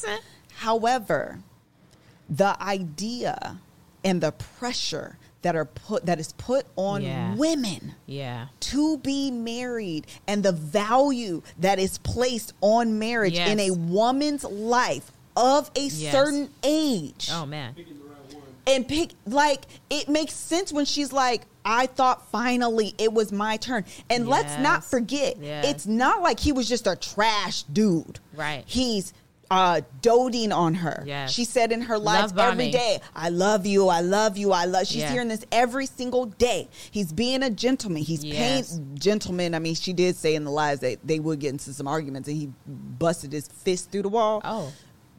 [0.58, 1.40] However,
[2.30, 3.58] the idea
[4.04, 7.36] and the pressure that are put that is put on Yeah.
[7.36, 8.46] women Yeah.
[8.58, 13.48] to be married and the value that is placed on marriage Yes.
[13.50, 16.10] in a woman's life of a Yes.
[16.10, 17.74] certain age Oh man.
[17.74, 18.42] Picking the right one.
[18.66, 23.56] and pick like it makes sense when she's like i thought finally it was my
[23.56, 25.64] turn and let's not forget Yes.
[25.68, 28.64] it's not like he was just a trash dude Right.
[28.66, 29.12] he's
[29.50, 31.30] uh doting on her Yes.
[31.32, 34.86] she said in her life every day i love you i love you i love
[34.86, 35.12] she's Yeah.
[35.12, 38.36] hearing this every single day he's being a gentleman he's Yes.
[38.76, 41.72] paying gentleman i mean she did say in the lives that they would get into
[41.72, 44.72] some arguments and he busted his fist through the wall Oh.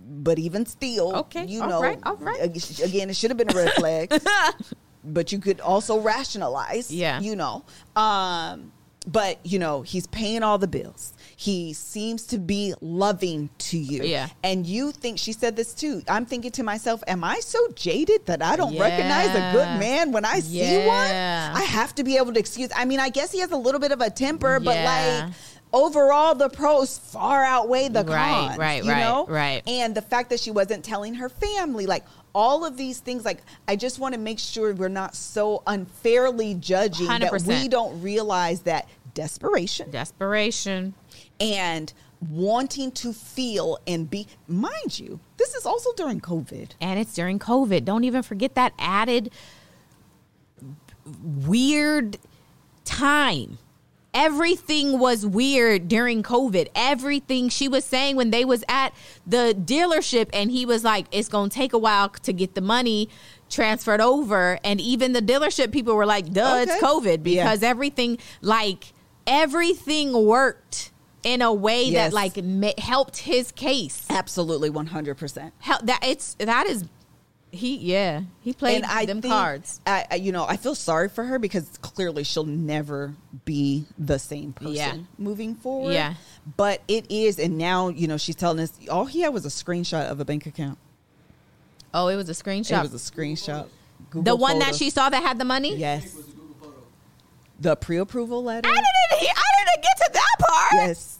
[0.09, 2.39] but even still, Okay, you all know, right, all right.
[2.81, 4.13] again, it should have been a red flag,
[5.03, 7.19] but you could also rationalize, Yeah.
[7.19, 7.63] you know.
[7.95, 8.71] Um,
[9.05, 11.13] but you know, he's paying all the bills.
[11.39, 14.27] He seems to be loving to you, Yeah.
[14.43, 16.01] And you think she said this too?
[16.09, 20.11] I'm thinking to myself, am I so jaded that I don't recognize a good man
[20.11, 21.11] when I see one?
[21.11, 22.69] I have to be able to excuse.
[22.75, 25.31] I mean, I guess he has a little bit of a temper, but like.
[25.73, 28.57] Overall, the pros far outweigh the cons.
[28.57, 29.25] right, you right, know?
[29.27, 29.61] right.
[29.67, 33.39] And the fact that she wasn't telling her family, like all of these things, like
[33.67, 37.47] I just want to make sure we're not so unfairly judging that 100%.
[37.47, 40.93] we don't realize that desperation Desperation.
[41.39, 41.93] And
[42.29, 46.71] wanting to feel and be, mind you, this is also during COVID.
[46.81, 47.85] And it's during COVID.
[47.85, 49.31] Don't even forget that added
[51.23, 52.17] weird
[52.85, 53.59] time.
[54.13, 56.69] Everything was weird during COVID.
[56.73, 58.93] Everything she was saying when they was at
[59.27, 62.61] the dealership and he was like, it's going to take a while to get the
[62.61, 63.09] money
[63.47, 64.57] transferred over.
[64.63, 68.93] And even the dealership people were like, duh, it's COVID because everything, like,
[69.27, 70.91] everything worked
[71.23, 72.11] in a way Yes.
[72.11, 74.05] that like ma- helped his case.
[74.09, 75.51] Absolutely, 100%.
[75.59, 76.85] Hell, that it's that is
[77.49, 79.79] he yeah he played and I them think, cards.
[79.87, 84.19] I, I- you know, I feel sorry for her because clearly she'll never be the
[84.19, 84.97] same person Yeah.
[85.17, 85.93] moving forward.
[85.93, 86.15] Yeah.
[86.57, 89.49] But it is, and now you know she's telling us all he had was a
[89.49, 90.77] screenshot of a bank account.
[91.93, 92.83] Oh, it was a screenshot.
[92.85, 93.63] It was a screenshot.
[93.65, 93.69] the
[94.11, 95.75] Google one that she saw that had the money.
[95.77, 96.05] Yes.
[96.05, 96.73] It was a Google photo.
[97.61, 98.67] The pre-approval letter.
[98.69, 98.85] I didn't.
[99.19, 100.73] He- I didn't get to that part.
[100.73, 101.19] Yes.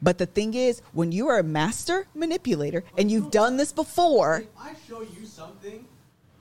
[0.00, 4.38] But the thing is, when you are a master manipulator and you've done this before,
[4.38, 5.84] If I show you something,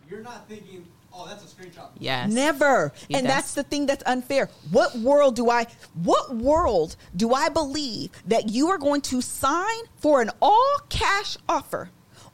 [0.10, 1.90] you're not thinking, oh, that's a screenshot.
[1.98, 2.30] Yes.
[2.32, 2.94] Never.
[3.08, 3.34] He and does.
[3.36, 4.50] that's the thing that's unfair.
[4.72, 9.84] What world do I what world do I believe that you are going to sign
[9.98, 11.90] for an all cash offer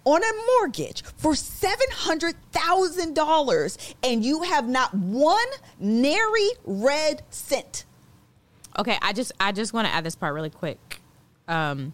[0.08, 5.48] on a mortgage for $700,000 and you have not one
[5.80, 7.84] nary red cent?
[8.80, 11.02] Okay, I just I just want to add this part really quick.
[11.48, 11.94] Um,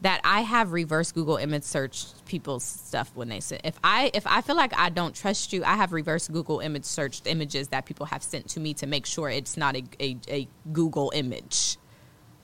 [0.00, 3.62] that I have reverse Google image search people's stuff when they send.
[3.64, 6.84] If I if I feel like I don't trust you, I have reverse Google image
[6.84, 10.16] searched images that people have sent to me to make sure it's not a, a,
[10.28, 11.78] a Google image.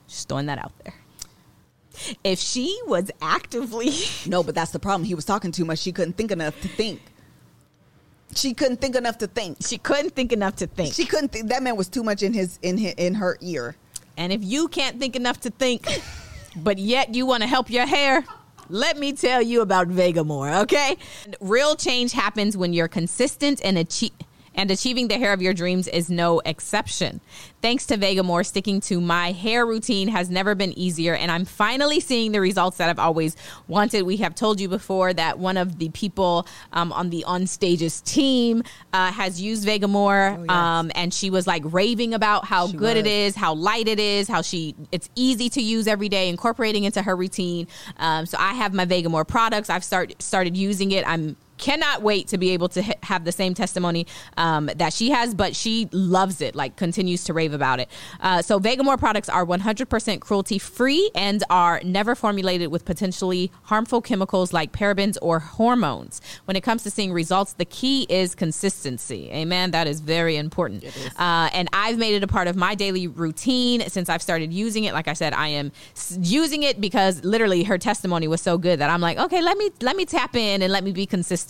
[0.07, 0.93] Just throwing that out there.
[2.23, 3.91] If she was actively
[4.25, 5.03] No, but that's the problem.
[5.03, 5.79] He was talking too much.
[5.79, 7.01] She couldn't think enough to think.
[8.35, 9.57] She couldn't think enough to think.
[9.61, 10.93] she couldn't think enough to think.
[10.93, 13.75] She couldn't think that man was too much in his in his, in her ear.
[14.17, 15.87] And if you can't think enough to think,
[16.55, 18.25] but yet you want to help your hair,
[18.69, 20.97] let me tell you about Vegamour, okay?
[21.39, 24.11] Real change happens when you're consistent and achieve
[24.55, 27.21] and achieving the hair of your dreams is no exception.
[27.61, 31.99] Thanks to Vegamour, sticking to my hair routine has never been easier, and I'm finally
[31.99, 33.35] seeing the results that I've always
[33.67, 34.03] wanted.
[34.03, 38.01] We have told you before that one of the people um, on the On Stages
[38.01, 38.63] team
[38.93, 40.49] uh, has used Vegamour, Oh, yes.
[40.49, 43.11] um, and she was like raving about how She good it was.
[43.11, 47.01] is, how light it is, how she it's easy to use every day, incorporating into
[47.01, 47.67] her routine.
[47.97, 49.69] Um, so I have my Vegamour products.
[49.69, 51.07] I've start, started using it.
[51.07, 54.05] I'm cannot wait to be able to ha- have the same testimony
[54.37, 57.89] um, that she has but she loves it like continues to rave about it.
[58.19, 64.01] Uh, so Vegamour products are 100% cruelty free and are never formulated with potentially harmful
[64.01, 66.21] chemicals like parabens or hormones.
[66.45, 69.29] When it comes to seeing results the key is consistency.
[69.31, 69.71] Amen?
[69.71, 70.83] That is very important.
[71.17, 74.83] Uh, and i've made it a part of my daily routine since i've started using
[74.83, 74.93] it.
[74.93, 75.71] Like i said i am
[76.19, 79.69] using it because literally her testimony was so good that i'm like okay let me
[79.81, 81.44] let me tap in and let me be consistent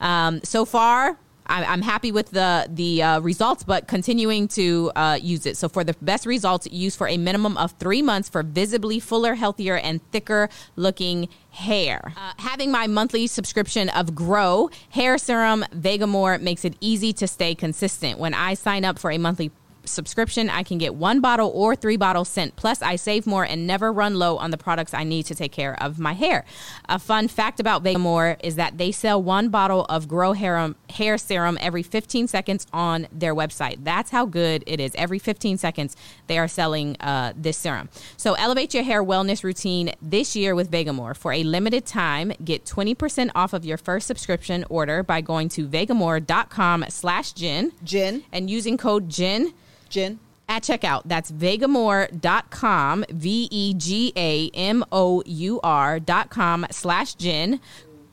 [0.00, 5.46] um, so far I'm happy with the the uh, results, but continuing to uh, use
[5.46, 5.56] it.
[5.56, 9.34] So for the best results, use for a minimum of three months for visibly fuller,
[9.34, 12.12] healthier, and thicker looking hair.
[12.16, 17.54] Uh, having my monthly subscription of Grow Hair Serum Vegamour makes it easy to stay
[17.54, 18.18] consistent.
[18.18, 19.50] When I sign up for a monthly
[19.90, 22.56] subscription, I can get one bottle or three bottles sent.
[22.56, 25.52] Plus, I save more and never run low on the products I need to take
[25.52, 26.44] care of my hair.
[26.88, 31.18] A fun fact about Vegamour is that they sell one bottle of Grow Hair, hair
[31.18, 33.78] Serum every 15 seconds on their website.
[33.84, 34.94] That's how good it is.
[34.94, 35.96] Every 15 seconds,
[36.26, 37.88] they are selling uh, this serum.
[38.16, 41.16] So, elevate your hair wellness routine this year with Vegamour.
[41.16, 45.66] For a limited time, get 20% off of your first subscription order by going to
[45.66, 49.52] vegamour.com slash gin Jen, and using code GIN
[49.88, 51.02] Jen, at checkout.
[51.04, 57.60] That's vegamour.com, V E G A M O U R.com slash gin.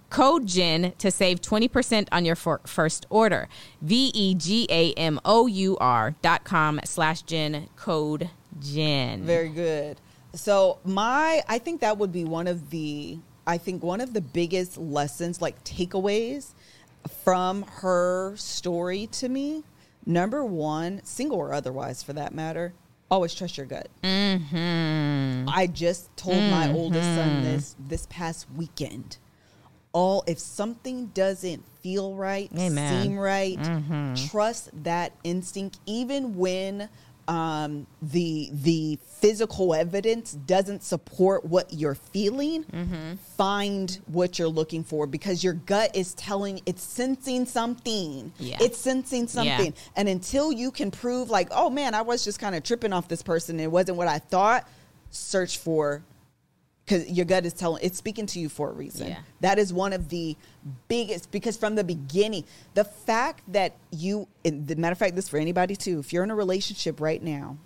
[0.09, 3.49] Code GIN to save 20% on your fir- first order.
[3.81, 7.67] V E G A M O U R dot com slash gin.
[7.75, 8.29] Code
[8.61, 9.23] GIN.
[9.25, 9.99] Very good.
[10.33, 14.21] So my I think that would be one of the I think one of the
[14.21, 16.51] biggest lessons like takeaways
[17.23, 19.63] from her story to me.
[20.05, 22.73] Number 1, single or otherwise for that matter,
[23.09, 23.87] always trust your gut.
[24.03, 25.49] Mm-hmm.
[25.49, 29.17] I just told my oldest son this this past weekend.
[29.93, 33.03] All if something doesn't feel right, Amen.
[33.03, 33.57] seem right,
[34.29, 36.89] trust that instinct, even when
[37.27, 42.63] um, the the physical evidence doesn't support what you're feeling.
[43.37, 48.31] Find what you're looking for because your gut is telling, it's sensing something.
[48.37, 48.57] Yeah.
[48.61, 49.73] It's sensing something.
[49.95, 53.07] And until you can prove, like, oh man, I was just kind of tripping off
[53.07, 54.67] this person, it wasn't what I thought.
[55.09, 56.03] Search for
[56.85, 59.07] because your gut is telling it's speaking to you for a reason.
[59.07, 59.19] Yeah.
[59.41, 60.37] That is one of the
[60.87, 65.27] biggest because from the beginning, the fact that you, and the matter of fact, this
[65.27, 65.99] for anybody too.
[65.99, 67.57] If you're in a relationship right now,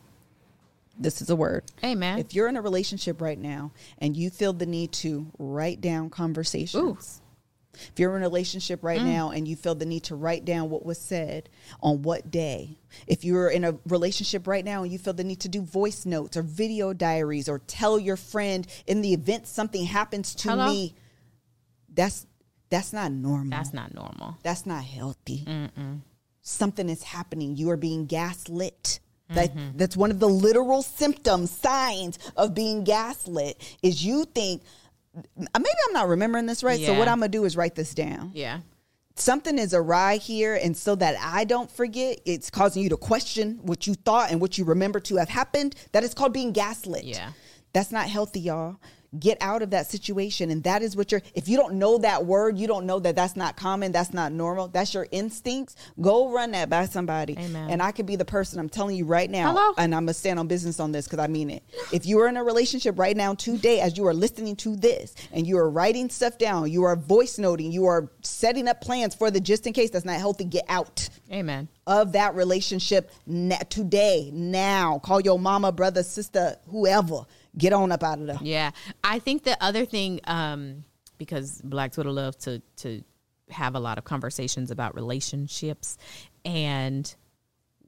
[0.97, 1.63] this is a word.
[1.83, 2.19] Amen.
[2.19, 6.09] If you're in a relationship right now and you feel the need to write down
[6.09, 7.21] conversations,
[7.91, 10.69] if you're in a relationship right now and you feel the need to write down
[10.69, 11.49] what was said
[11.81, 15.39] on what day, if you're in a relationship right now and you feel the need
[15.41, 19.85] to do voice notes or video diaries or tell your friend in the event something
[19.85, 20.67] happens to Hello?
[20.67, 20.95] me,
[21.93, 22.25] that's
[22.69, 23.49] that's not normal.
[23.49, 24.37] That's not normal.
[24.43, 25.47] That's not healthy.
[26.41, 27.55] Something is happening.
[27.55, 28.99] You are being gaslit.
[29.29, 29.77] That, Mm-hmm.
[29.77, 33.77] That's one of the literal symptoms, signs of being gaslit.
[33.83, 34.63] Is you think
[35.15, 36.79] maybe I'm not remembering this right.
[36.83, 38.31] So what I'm gonna do is write this down.
[38.33, 38.59] Yeah.
[39.15, 43.59] Something is awry here, and so that I don't forget, it's causing you to question
[43.63, 45.75] what you thought and what you remember to have happened.
[45.91, 47.03] That is called being gaslit.
[47.03, 47.31] Yeah.
[47.73, 48.77] That's not healthy, y'all.
[49.17, 50.51] Get out of that situation.
[50.51, 53.15] And that is what you're, if you don't know that word, you don't know that
[53.15, 57.35] that's not common, that's not normal, that's your instincts, go run that by somebody.
[57.39, 57.69] Amen.
[57.71, 59.73] And I could be the person I'm telling you right now, Hello?
[59.77, 61.63] and I'm to stand on business on this because I mean it.
[61.91, 65.15] If you are in a relationship right now, today, as you are listening to this
[65.31, 69.15] and you are writing stuff down, you are voice noting, you are setting up plans
[69.15, 71.67] for the just in case that's not healthy, get out Amen.
[71.87, 73.11] of that relationship
[73.69, 74.99] today, now.
[74.99, 77.25] Call your mama, brother, sister, whoever.
[77.59, 78.39] Get on up out of there.
[78.41, 78.71] Yeah,
[79.03, 80.83] I think the other thing, um,
[81.17, 83.03] because Black Twitter love to to
[83.49, 85.97] have a lot of conversations about relationships,
[86.45, 87.15] and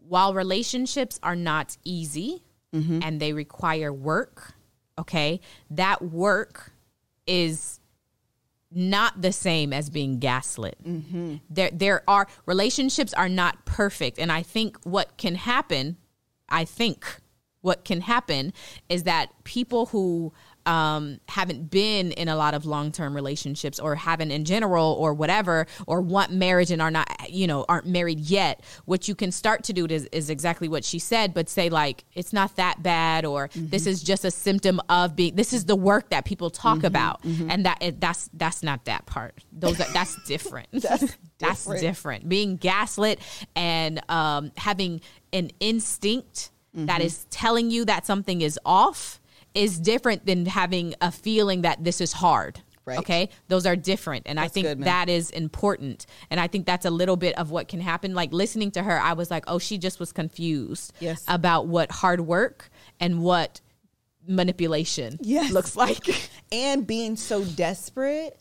[0.08, 2.44] while relationships are not easy
[2.74, 4.54] and they require work,
[4.98, 6.72] okay, that work
[7.28, 7.80] is
[8.72, 10.78] not the same as being gaslit.
[11.50, 15.98] There, there are relationships are not perfect, and I think what can happen,
[16.50, 17.21] I think
[17.62, 18.54] what can happen
[18.90, 20.34] is that people who
[20.66, 25.14] um, haven't been in a lot of long term relationships or haven't in general or
[25.14, 29.32] whatever, or want marriage and are not, you know, aren't married yet, what you can
[29.32, 32.84] start to do is, is exactly what she said, but say, like, it's not that
[32.84, 36.50] bad, or this is just a symptom of being, this is the work that people
[36.50, 37.24] talk about.
[37.24, 39.44] And that it, that's that's not that part.
[39.52, 40.68] Those are, that's different.
[40.82, 41.82] That's that's different.
[41.82, 42.30] different.
[42.30, 43.20] Being gaslit
[43.56, 45.02] and um, having
[45.34, 47.02] an instinct that Mm-hmm.
[47.06, 49.20] is telling you that something is off
[49.54, 52.62] is different than having a feeling that this is hard.
[52.84, 52.98] Right.
[53.00, 53.30] Okay.
[53.48, 54.24] Those are different.
[54.26, 56.08] And I think good, that is important.
[56.32, 58.16] And I think that's a little bit of what can happen.
[58.16, 61.24] Like listening to her, I was like, oh, she just was confused Yes.
[61.28, 62.70] about what hard work
[63.00, 63.62] and what
[64.28, 65.52] manipulation Yes.
[65.52, 66.08] looks like.
[66.52, 68.38] and being so desperate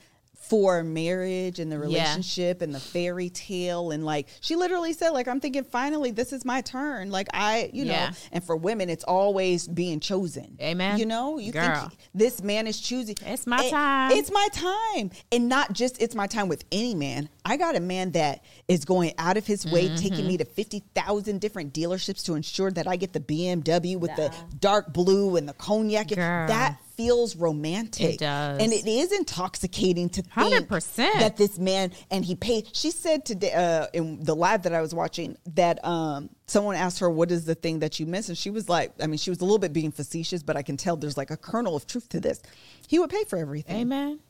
[0.51, 1.83] for marriage and the Yeah.
[1.83, 6.33] relationship and the fairy tale and like she literally said like I'm thinking finally this
[6.33, 8.11] is my turn like I you Yeah.
[8.11, 10.99] know and for women it's always being chosen Amen.
[10.99, 11.83] you know you Girl.
[11.89, 14.11] think this man is choosing It's my And time.
[14.13, 17.81] it's my time and not just it's my time with any man I got a
[17.81, 19.95] man that is going out of his way Mm-hmm.
[19.97, 24.33] taking me to 50,000 different dealerships to ensure that I get the BMW with the
[24.59, 26.49] dark blue and the cognac Girl.
[26.49, 28.15] that feels romantic.
[28.15, 28.61] It does.
[28.63, 30.97] And it is intoxicating to think 100%.
[31.21, 32.69] that this man and he paid.
[32.77, 36.99] She said today uh, in the live that I was watching that um, someone asked
[36.99, 39.31] her, "What is the thing that you miss?" And she was like, "I mean, she
[39.31, 41.87] was a little bit being facetious, but I can tell there's like a kernel of
[41.87, 42.43] truth to this.
[42.87, 44.21] He would pay for everything, Amen.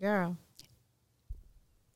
[0.00, 0.36] Girl.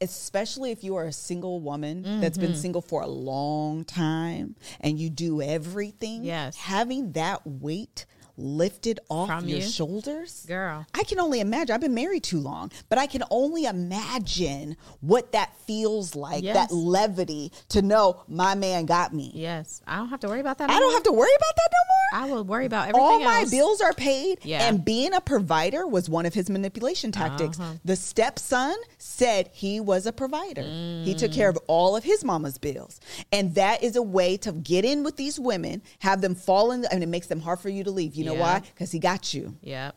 [0.01, 2.47] especially if you are a single woman that's Mm-hmm.
[2.53, 6.25] been single for a long time and you do everything.
[6.25, 6.57] Yes.
[6.57, 8.07] having that weight."
[8.41, 9.65] Lifted off From your you.
[9.65, 10.87] shoulders, Girl.
[10.95, 11.75] I can only imagine.
[11.75, 16.45] I've been married too long, but I can only imagine what that feels like.
[16.45, 16.55] Yes.
[16.55, 19.33] That levity to know my man got me.
[19.35, 19.83] Yes.
[19.87, 20.71] I don't have to worry about that.
[20.71, 22.29] I don't have to worry about that no more.
[22.29, 24.59] I will worry about everything All my bills are paid, Yeah.
[24.59, 24.69] Uh-huh.
[24.69, 27.59] and being a provider was one of his manipulation tactics.
[27.85, 30.63] The stepson said he was a provider.
[30.63, 33.01] He took care of all of his mama's bills,
[33.33, 36.85] and that is a way to get in with these women, have them fall in,
[36.87, 38.15] and it makes them hard for you to leave.
[38.15, 38.41] You know Yeah.
[38.55, 38.61] why?
[38.61, 39.57] Because he got you.
[39.63, 39.91] Yeah.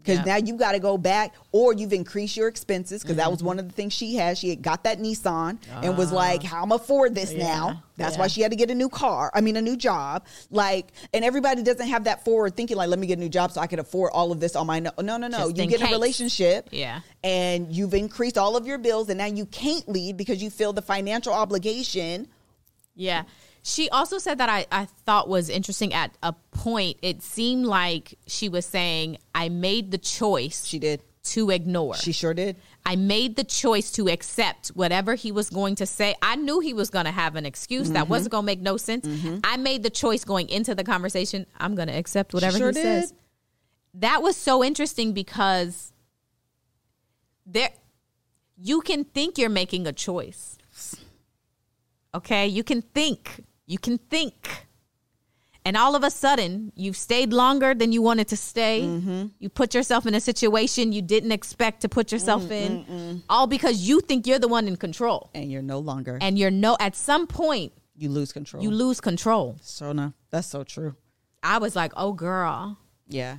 [0.00, 0.26] Because Yep.
[0.26, 3.02] now you got to go back, or you've increased your expenses.
[3.02, 3.30] Because that Mm-hmm.
[3.32, 4.38] was one of the things she had.
[4.38, 7.36] She had got that Nissan and was like, "How am I afford this Ah.
[7.36, 7.44] Yeah.
[7.44, 8.20] now?" That's Yeah.
[8.20, 9.30] why she had to get a new car.
[9.34, 10.24] I mean, a new job.
[10.50, 12.76] Like, and everybody doesn't have that forward thinking.
[12.76, 14.66] Like, let me get a new job so I can afford all of this on
[14.68, 14.78] my.
[14.78, 15.26] No, no, no.
[15.26, 15.48] no.
[15.48, 17.00] You get in a relationship, Yeah.
[17.24, 20.72] and you've increased all of your bills, and now you can't leave because you feel
[20.72, 22.28] the financial obligation.
[22.94, 23.24] Yeah.
[23.68, 26.96] She also said that I, I thought was interesting at a point.
[27.02, 31.02] It seemed like she was saying, I made the choice She did.
[31.24, 31.94] to ignore.
[31.94, 32.56] She sure did.
[32.86, 36.14] I made the choice to accept whatever he was going to say.
[36.22, 38.10] I knew he was going to have an excuse that Mm-hmm.
[38.10, 39.06] wasn't going to make no sense.
[39.44, 41.44] I made the choice going into the conversation.
[41.58, 42.82] I'm going to accept whatever sure he did.
[42.82, 43.14] says.
[43.92, 45.92] That was so interesting because
[47.44, 47.70] there
[48.56, 50.56] you can think you're making a choice.
[52.14, 52.46] Okay?
[52.46, 53.44] You can think.
[53.68, 54.66] You can think.
[55.64, 58.80] And all of a sudden, you've stayed longer than you wanted to stay.
[58.82, 59.26] Mm-hmm.
[59.38, 62.88] You put yourself in a situation you didn't expect to put yourself mm, in, mm,
[62.88, 63.22] mm.
[63.28, 65.28] all because you think you're the one in control.
[65.34, 66.16] And you're no longer.
[66.22, 68.62] And you're no, at some point, you lose control.
[68.62, 69.58] you lose control.
[69.60, 70.96] so no, that's so true.
[71.42, 72.78] I was like, oh, girl.
[73.06, 73.38] Yeah.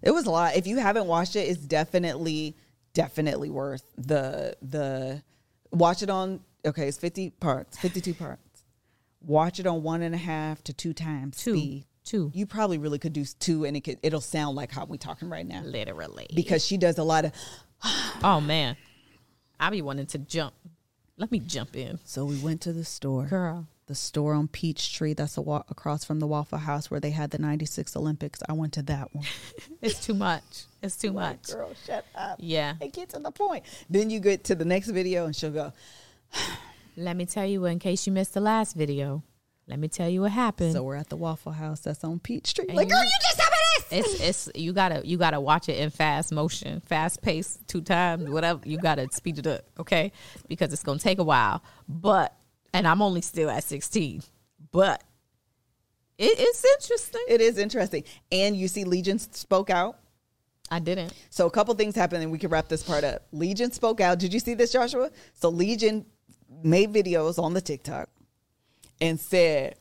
[0.00, 0.56] It was a lot.
[0.56, 2.56] If you haven't watched it, it's definitely,
[2.94, 5.22] definitely worth the the
[5.70, 8.47] watch it on okay, it's fifty parts, fifty two parts.
[9.20, 11.56] Watch it on one and a half to two times Two.
[11.56, 11.84] speed.
[12.04, 12.30] Two.
[12.34, 15.28] You probably really could do two and it could it'll sound like how we talking
[15.28, 15.62] right now.
[15.62, 16.26] Literally.
[16.34, 17.32] Because she does a lot of
[18.24, 18.76] oh, man.
[19.60, 20.54] I be wanting to jump.
[21.16, 21.98] Let me jump in.
[22.04, 23.26] so we went to the store.
[23.26, 23.66] Girl.
[23.86, 27.30] The store on Peachtree, that's a walk across from the Waffle House where they had
[27.30, 28.40] the 96 Olympics.
[28.46, 29.24] I went to that one.
[29.80, 30.42] It's too much.
[30.82, 31.50] It's too much.
[31.52, 32.36] Girl, shut up.
[32.38, 32.74] Yeah.
[32.80, 33.64] And get to the point.
[33.88, 35.72] Then you get to the next video and she'll go,
[36.98, 39.22] Let me tell you, in case you missed the last video,
[39.68, 40.72] let me tell you what happened.
[40.72, 42.66] So we're at the Waffle House that's on Peachtree.
[42.66, 43.48] And Like, girl, you just tell
[43.90, 44.06] this.
[44.20, 48.28] it's it's you gotta you gotta watch it in fast motion, fast pace, two times,
[48.28, 48.60] whatever.
[48.64, 50.10] You gotta speed it up, okay?
[50.48, 51.62] Because it's gonna take a while.
[51.88, 52.34] But
[52.74, 54.24] and I'm only still at 16,
[54.72, 55.04] but
[56.18, 57.24] it, it's interesting.
[57.28, 58.02] It is interesting.
[58.32, 60.00] And you see Legion spoke out.
[60.70, 61.14] I didn't.
[61.30, 63.22] So a couple things happened and we can wrap this part up.
[63.30, 64.18] Legion spoke out.
[64.18, 65.10] Did you see this, Joshua?
[65.32, 66.04] So Legion
[66.62, 68.08] made videos on the TikTok
[69.00, 69.76] and said,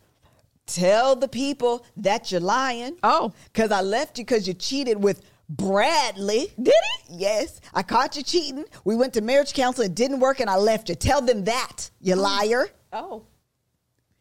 [0.65, 2.97] Tell the people that you're lying.
[3.01, 3.31] Oh.
[3.45, 6.51] Because I left you because you cheated with Bradley.
[6.61, 6.73] Did
[7.07, 7.15] he?
[7.15, 7.61] Yes.
[7.73, 8.65] I caught you cheating.
[8.83, 9.85] We went to marriage counsel.
[9.85, 10.95] It didn't work and I left you.
[10.95, 12.21] Tell them that, you oh.
[12.21, 12.67] liar.
[12.91, 13.23] Oh,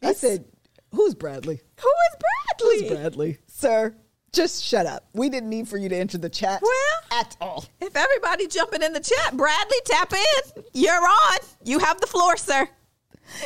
[0.03, 0.45] I said,
[0.93, 1.61] Who's Bradley?
[1.81, 2.81] who is Bradley?
[2.81, 3.39] Who's Bradley?
[3.49, 3.95] Sir,
[4.33, 5.05] Just shut up.
[5.15, 7.65] We didn't need for you to enter the chat Well- at all.
[7.81, 10.65] If everybody jumping in the chat, Bradley, tap in.
[10.75, 11.39] You're on.
[11.65, 12.69] You have the floor, sir.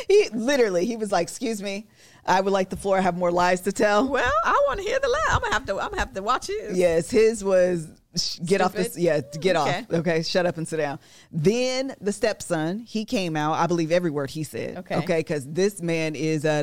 [0.07, 1.87] He literally, he was like, "Excuse me,
[2.25, 4.85] I would like the floor to have more lies to tell." Well, I want to
[4.85, 5.23] hear the laugh.
[5.37, 5.73] I'm gonna have to.
[5.79, 6.75] I'm gonna have to watch it.
[6.75, 8.91] Yes, his was sh- get off this.
[8.93, 9.01] Stupid.
[9.03, 9.79] Yeah, get Okay.
[9.79, 9.91] off.
[9.91, 10.99] Okay, shut up and sit down.
[11.31, 13.53] Then the stepson, he came out.
[13.53, 14.77] I believe every word he said.
[14.79, 14.97] Okay.
[14.97, 16.61] okay, because this man is a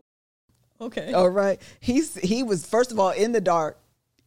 [0.80, 1.12] Okay.
[1.12, 1.60] all right.
[1.80, 3.78] He's he was first of all in the dark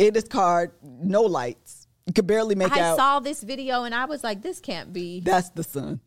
[0.07, 1.87] in his car, no lights.
[2.07, 2.93] You could barely make I out.
[2.93, 5.21] I saw this video and I was like, this can't be.
[5.21, 5.99] That's the son.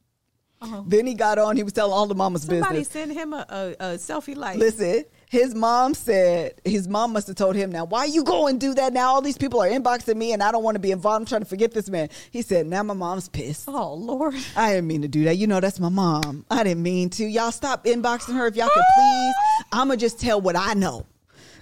[0.61, 0.85] Oh.
[0.87, 1.57] Then he got on.
[1.57, 2.89] He was telling all the mama's Somebody business.
[2.89, 4.59] Somebody send him a, a, a selfie light.
[4.59, 8.61] Listen, his mom said his mom must have told him now why you go and
[8.61, 10.93] do that now all these people are inboxing me and i don't want to be
[10.93, 14.35] involved i'm trying to forget this man he said now my mom's pissed Oh Lord.
[14.57, 17.25] i didn't mean to do that you know that's my mom i didn't mean to
[17.25, 19.35] y'all stop inboxing her if y'all could please
[19.73, 21.05] i'ma just tell what i know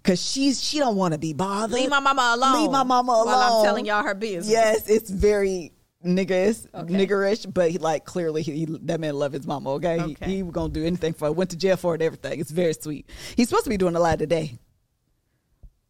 [0.02, 2.62] because she's she don't want to be bothered Leave my mama alone.
[2.62, 4.48] leave my mama alone While I'm telling y'all her business.
[4.50, 5.72] yes it's very
[6.04, 6.94] niggas Okay.
[7.06, 10.26] niggerish but he, like clearly he, that man love his mama okay, Okay.
[10.26, 12.50] He, he was gonna do anything for her went to jail for it everything it's
[12.50, 14.58] very sweet he's supposed to be doing a live today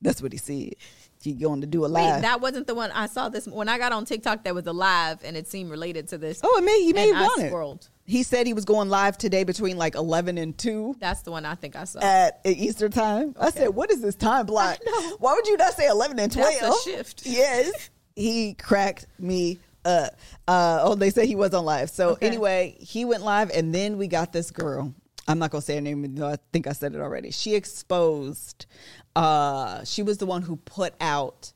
[0.02, 0.74] that's what he said
[1.22, 3.68] he going to do a Wait, live that wasn't the one I saw this when
[3.68, 4.42] I got on TikTok.
[4.42, 6.40] That was a live, and it seemed related to this.
[6.42, 7.50] oh it may he may and I want it.
[8.05, 11.44] He said he was going live today between like 11 and 2 That's the one
[11.44, 12.00] I think I saw.
[12.03, 13.34] at Easter time.
[13.38, 14.78] I said, "What is this time block?
[15.18, 16.55] Why would you not say eleven and 12?
[16.61, 17.22] That's a shift.
[17.26, 20.14] Yes, he cracked me up.
[20.46, 21.90] Uh, oh, they said he was on live.
[21.90, 22.26] So Okay.
[22.26, 24.92] anyway, he went live, and then we got this girl.
[25.28, 27.30] I'm not gonna say her name, though I think I said it already.
[27.30, 28.66] She exposed.
[29.14, 31.53] Uh, she was the one who put out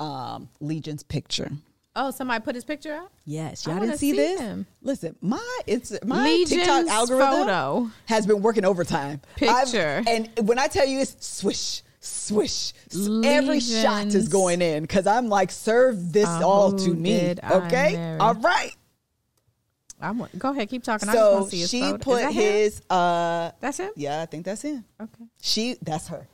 [0.00, 1.50] um, Legion's picture.
[1.96, 3.10] Oh, somebody put his picture up.
[3.24, 4.40] Yes, y'all didn't see, see this.
[4.40, 4.66] him.
[4.82, 7.90] Listen, my it's my Legion's TikTok algorithm photo.
[8.06, 9.20] has been working overtime.
[9.36, 10.04] Picture.
[10.06, 14.82] I've- and when I tell you it's swish, swish, s- every shot is going in
[14.82, 17.34] because I'm like, serve this Uh, all to me.
[17.50, 18.72] Okay, all right.
[19.98, 20.38] I want.
[20.38, 21.08] Go ahead, keep talking.
[21.08, 21.98] I just want So to see his she photo.
[21.98, 22.42] Put that him?
[22.42, 22.82] his.
[22.90, 23.90] uh That's him.
[23.96, 24.84] Yeah, I think that's him.
[25.00, 25.24] Okay.
[25.40, 26.28] She, that's her.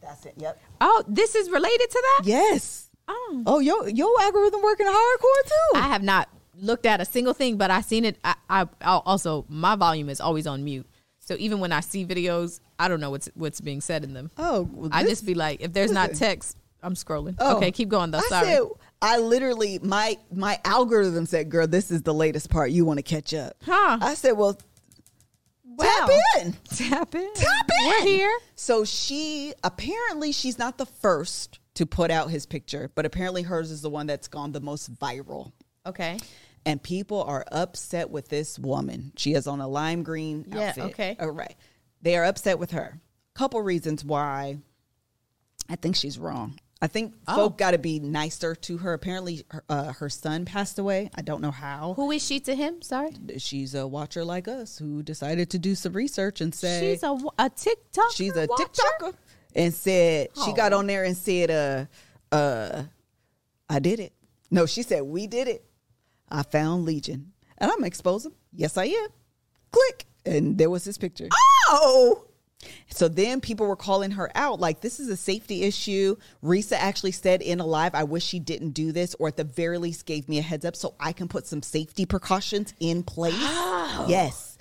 [0.00, 0.34] That's it.
[0.36, 0.60] Yep.
[0.80, 2.26] Oh, this is related to that.
[2.26, 2.88] Yes.
[3.14, 3.42] Oh.
[3.46, 5.78] Oh, your your algorithm working hardcore too.
[5.78, 8.18] I have not looked at a single thing, but I seen it.
[8.24, 10.86] I, I I'll- also my volume is always on mute,
[11.18, 14.30] so even when I see videos, I don't know what's what's being said in them.
[14.38, 17.36] oh, well, I this- just be like, if there's not text, I'm scrolling.
[17.38, 17.56] Oh.
[17.56, 18.18] okay, keep going though.
[18.18, 18.46] I Sorry.
[18.46, 18.62] said
[19.00, 22.70] I literally my my algorithm said, "Girl, this is the latest part.
[22.70, 23.98] You want to catch up?" Huh.
[24.00, 24.58] I said, "Well,
[25.64, 25.86] Wow.
[25.86, 26.10] tap
[26.44, 27.32] in." Tap in.
[27.34, 27.86] Tap in.
[27.88, 28.38] We're here.
[28.54, 33.70] So she apparently she's not the first to put out his picture, but apparently hers
[33.70, 35.52] is the one that's gone the most viral.
[35.86, 36.18] Okay.
[36.64, 39.12] And people are upset with this woman.
[39.16, 40.84] She is on a lime green Yeah, outfit.
[40.84, 41.16] okay.
[41.18, 41.56] All right.
[42.02, 43.00] They are upset with her.
[43.34, 44.58] Couple reasons why
[45.68, 46.58] I think she's wrong.
[46.80, 47.36] I think Oh.
[47.36, 48.92] folk got to be nicer to her.
[48.92, 51.10] Apparently, her, uh, her son passed away.
[51.14, 51.94] I don't know how.
[51.94, 52.82] Who is she to him?
[52.82, 53.12] Sorry.
[53.38, 57.16] She's a watcher like us who decided to do some research and say She's a
[57.38, 58.12] a TikTok.
[58.12, 59.14] she's a TikToker
[59.54, 60.78] and said she got Oh.
[60.78, 62.84] on there and said, uh, uh,
[63.68, 64.12] I did it.
[64.50, 65.64] No, she said we did it.
[66.28, 68.32] I found Legion, and I'm expose him.
[68.54, 69.08] Yes, I am.
[69.70, 71.28] Click, and there was his picture.
[71.68, 72.24] Oh.
[72.90, 76.14] So then people were calling her out like this is a safety issue.
[76.44, 79.42] Reesa actually said in a live, I wish she didn't do this, or at the
[79.44, 83.02] very least gave me a heads up so I can put some safety precautions in
[83.02, 83.34] place.
[84.06, 84.51] Yes.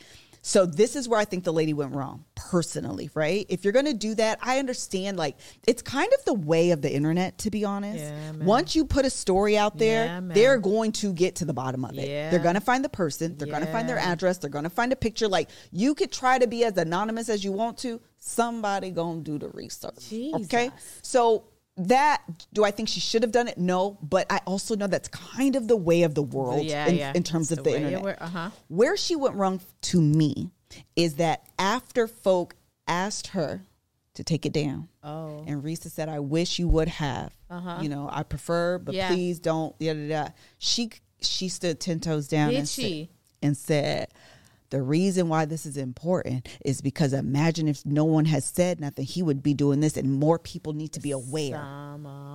[0.44, 3.46] So this is where I think the lady went wrong, personally, right?
[3.48, 5.38] If you're gonna do that, I understand like
[5.68, 8.00] it's kind of the way of the internet, to be honest.
[8.04, 8.32] Yeah.
[8.44, 11.86] Once you put a story out there, Yeah, they're going to get to the bottom
[11.86, 12.08] of it.
[12.08, 12.32] Yeah.
[12.32, 15.28] They're gonna find the person, they're gonna find their address, they're gonna find a picture.
[15.28, 18.02] Like you could try to be as anonymous as you want to.
[18.18, 20.10] Somebody gonna do the research.
[20.10, 20.46] Jesus.
[20.46, 20.72] Okay.
[21.02, 21.46] So
[21.88, 22.22] that
[22.54, 23.58] do I think she should have done it?
[23.58, 26.96] No, but I also know that's kind of the way of the world Yeah, in,
[26.96, 27.14] yeah.
[27.16, 28.02] in terms It's of the the, internet.
[28.02, 28.50] wor- uh-huh.
[28.68, 30.50] Where she went wrong to me
[30.96, 32.56] is that after folk
[32.88, 33.62] asked her
[34.14, 35.44] to take it down, Oh.
[35.48, 37.34] and Reesa said, "I wish you would have.
[37.50, 37.80] Uh-huh.
[37.82, 39.08] You know, I prefer, but Yeah.
[39.14, 40.28] please don't." Yeah, da, da.
[40.58, 42.50] She she stood ten toes down.
[42.50, 43.10] Did and said- she?
[43.44, 44.08] and said,
[44.72, 49.06] "The reason why this is important is because imagine if no one has said nothing,
[49.06, 52.32] he would be doing this, and more people need to be aware." Simone.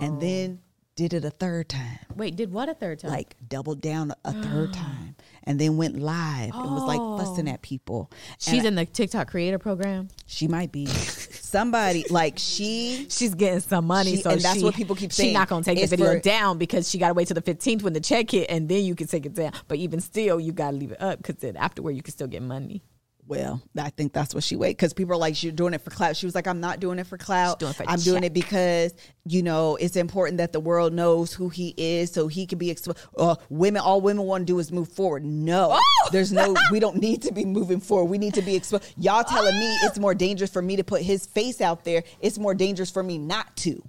[0.00, 0.64] And then oh.
[0.96, 3.10] did it a third time, Wait, did what a third time?
[3.10, 5.13] like doubled down a third time,
[5.44, 7.62] and then went live and was like fussing at oh.
[7.62, 8.10] people.
[8.12, 10.08] And she's in the TikTok creator program.
[10.26, 14.64] she might be somebody like she She's getting some money, She- so and that's she-
[14.64, 15.28] what people keep saying.
[15.28, 17.42] She's not gonna take the video for- down because she got to wait till the
[17.42, 19.52] fifteenth when the check hit, and then you can take it down.
[19.68, 22.26] But even still, you got to leave it up because then afterward you can still
[22.26, 22.82] get money.
[23.26, 25.90] Well, I think that's what she wait because people are like, you're doing it for
[25.90, 26.16] clout.
[26.16, 27.58] She was like, I'm not doing it for clout.
[27.58, 28.94] doing it for I'm doing it because
[29.24, 32.70] you know it's important that the world knows who he is, so he can be
[32.70, 32.98] exposed.
[33.16, 35.24] Uh, women, all women want to do is move forward.
[35.24, 36.08] No, Oh!
[36.12, 36.54] there's no.
[36.70, 38.10] We don't need to be moving forward.
[38.10, 38.92] We need to be exposed.
[38.98, 42.04] Y'all telling me it's more dangerous for me to put his face out there.
[42.20, 43.82] It's more dangerous for me not to.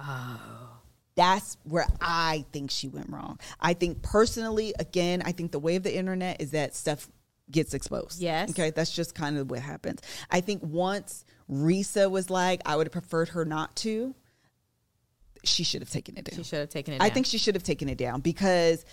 [0.00, 0.80] Oh
[1.14, 3.38] That's where I think she went wrong.
[3.60, 7.08] I think personally, again, I think the way of the internet is that stuff
[7.52, 8.20] gets exposed.
[8.20, 8.50] Yes.
[8.50, 8.70] Okay.
[8.70, 10.00] That's just kind of what happens.
[10.30, 14.14] I think once Reesa was like, I would have preferred her not to,
[15.44, 16.36] she should have taken it down.
[16.36, 17.02] She should have taken it.
[17.02, 18.84] I think she should have taken it down because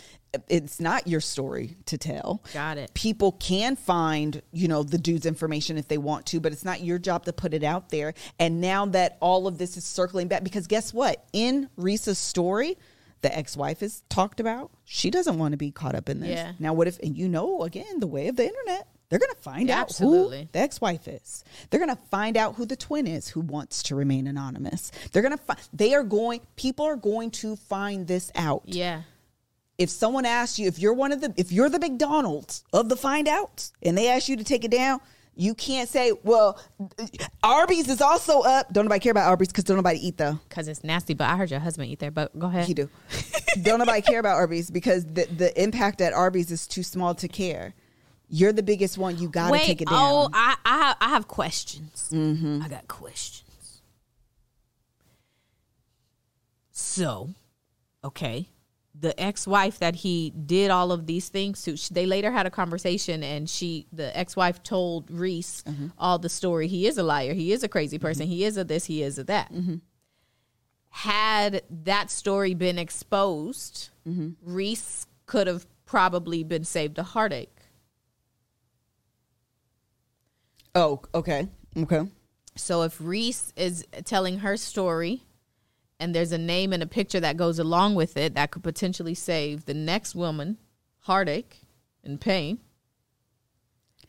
[0.47, 2.43] it's not your story to tell.
[2.53, 2.91] Got it.
[2.93, 6.81] People can find, you know, the dude's information if they want to, but it's not
[6.81, 8.15] your job to put it out there.
[8.39, 11.23] And now that all of this is circling back, because guess what?
[11.33, 12.77] In Reesa's story,
[13.21, 14.71] the ex-wife is talked about.
[14.85, 16.29] She doesn't want to be caught up in this.
[16.29, 16.53] Yeah.
[16.59, 16.99] Now, what if?
[16.99, 18.87] And you know, again, the way of the internet.
[19.09, 20.41] They're going to find out Absolutely.
[20.41, 21.43] who the ex-wife is.
[21.69, 24.91] They're going to find out who the twin is who wants to remain anonymous.
[25.11, 28.61] They're going to find they are going people are going to find this out.
[28.65, 29.01] Yeah.
[29.79, 32.95] If someone asks you if you're one of the if you're the McDonald's of the
[32.95, 34.99] find outs and they ask you to take it down,
[35.39, 36.59] you can't say, "Well,
[37.41, 40.39] Arby's is also up." Don't nobody care about Arby's cuz don't nobody eat though.
[40.49, 42.11] Because it's nasty, but I heard your husband eat there.
[42.11, 42.67] But go ahead.
[42.67, 42.89] He do.
[43.61, 47.27] don't nobody care about Arby's because the the impact at Arby's is too small to
[47.27, 47.73] care.
[48.27, 49.17] You're the biggest one.
[49.17, 49.97] You got to Wait, take it down.
[49.97, 52.09] oh, I, I, have, I have questions.
[52.13, 52.61] Mm-hmm.
[52.61, 53.81] I got questions.
[56.71, 57.29] So,
[58.03, 58.49] okay,
[58.99, 63.23] the ex-wife that he did all of these things to, they later had a conversation,
[63.23, 65.87] and she, the ex-wife, told Reese Mm-hmm.
[65.97, 66.67] all the story.
[66.67, 67.33] He is a liar.
[67.33, 68.27] He is a crazy person.
[68.27, 68.85] He is a this.
[68.85, 69.53] He is a that.
[69.53, 69.75] Mm-hmm.
[70.89, 74.29] Had that story been exposed, Mm-hmm.
[74.41, 77.55] Reese could have probably been saved a heartache.
[80.75, 81.47] oh, okay.
[81.77, 82.01] Okay.
[82.55, 85.23] So if Reese is telling her story
[85.99, 89.13] and there's a name and a picture that goes along with it that could potentially
[89.13, 90.57] save the next woman
[90.99, 91.61] heartache
[92.03, 92.59] and pain,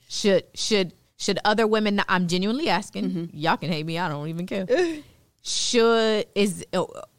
[0.09, 3.25] should should should other women I'm genuinely asking, mm-hmm.
[3.37, 4.67] y'all can hate me, I don't even care.
[5.43, 6.65] should is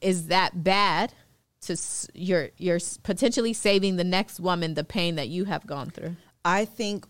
[0.01, 1.13] is that bad
[1.61, 1.77] to
[2.13, 6.15] you're you're potentially saving the next woman the pain that you have gone through?
[6.43, 7.05] I think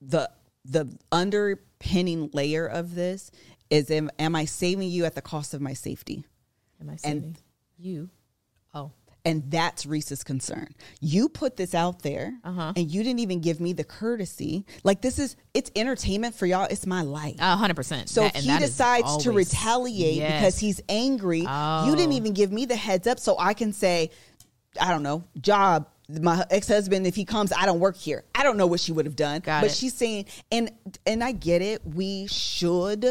[0.00, 0.30] the
[0.64, 3.30] the underpinning layer of this
[3.70, 6.24] is am, am I saving you at the cost of my safety?
[6.80, 7.36] Am I saving
[7.78, 8.08] you?
[8.74, 8.92] Oh.
[9.24, 10.68] And that's Reese's concern.
[11.00, 12.72] You put this out there Uh-huh.
[12.74, 14.64] and you didn't even give me the courtesy.
[14.82, 16.66] Like this is it's entertainment for y'all.
[16.70, 17.36] It's my life.
[17.38, 18.08] A hundred percent.
[18.08, 20.40] So That- if he decides to retaliate Yes.
[20.40, 21.44] because he's angry, you
[21.96, 22.16] didn't Oh.
[22.16, 24.10] even give me the heads up so I can say,
[24.80, 25.86] I don't know, job.
[26.08, 28.24] My ex husband, if he comes, I don't work here.
[28.34, 29.42] I don't know what she would have done.
[29.42, 29.76] Got but it.
[29.76, 30.70] she's saying, and
[31.06, 31.86] and I get it.
[31.86, 33.04] We should,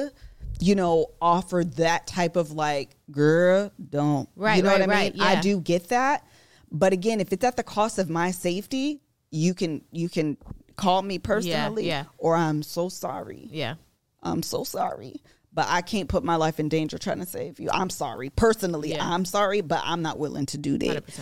[0.59, 4.29] you know, offer that type of like, girl, don't.
[4.35, 5.23] Right, You know right, what I right, mean?
[5.23, 6.25] I do get that.
[6.71, 9.01] But again, if it's at the cost of my safety,
[9.31, 10.37] you can you can
[10.75, 12.05] call me personally, yeah.
[12.17, 13.47] or I'm so sorry.
[13.51, 13.75] Yeah.
[14.21, 15.15] I'm so sorry,
[15.53, 17.69] but I can't put my life in danger trying to save you.
[17.71, 18.29] I'm sorry.
[18.29, 19.07] Personally, Yeah.
[19.07, 21.05] I'm sorry, but I'm not willing to do that.
[21.05, 21.19] 100%.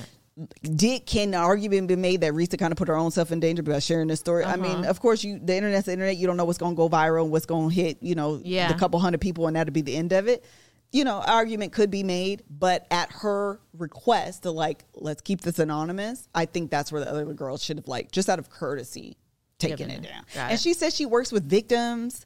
[0.61, 3.39] Did can the argument be made that Reesa kind of put her own self in
[3.39, 4.43] danger by sharing this story?
[4.45, 4.89] I mean, Uh-huh.
[4.89, 6.17] of course, you the internet's the internet.
[6.17, 7.97] You don't know what's going to go viral, and what's going to hit.
[8.01, 8.71] You know, Yeah.
[8.71, 10.45] the couple hundred people, and that'll be the end of it.
[10.91, 15.59] You know, argument could be made, but at her request to like, let's keep this
[15.59, 16.29] anonymous.
[16.35, 19.17] I think that's where the other girls should have like, just out of courtesy,
[19.59, 20.09] taken Given it it.
[20.09, 20.23] down.
[20.33, 20.59] Got and it.
[20.61, 22.25] she says she works with victims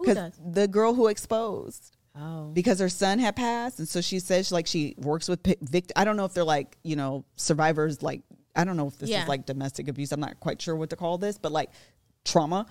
[0.00, 2.50] because the girl who exposed Oh.
[2.52, 5.92] because her son had passed and so she says like she works with pi- vict-
[5.96, 8.20] i don't know if they're like you know survivors like
[8.54, 9.22] i don't know if this Yeah.
[9.22, 11.70] is like domestic abuse i'm not quite sure what to call this but like
[12.26, 12.66] trauma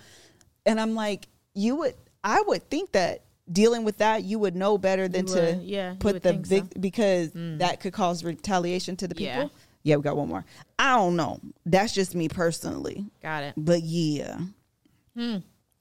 [0.67, 4.77] and i'm like you would i would think that dealing with that you would know
[4.77, 6.55] better than You to yeah, put the think so.
[6.57, 6.79] Mm.
[6.81, 9.47] because that could cause retaliation to the people Yeah.
[9.81, 10.45] yeah we got one more
[10.77, 13.53] i don't know that's just me personally Got it.
[13.57, 14.37] but yeah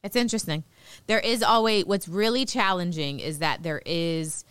[0.03, 0.65] It's interesting.
[1.07, 4.45] There is always what's really challenging is that there is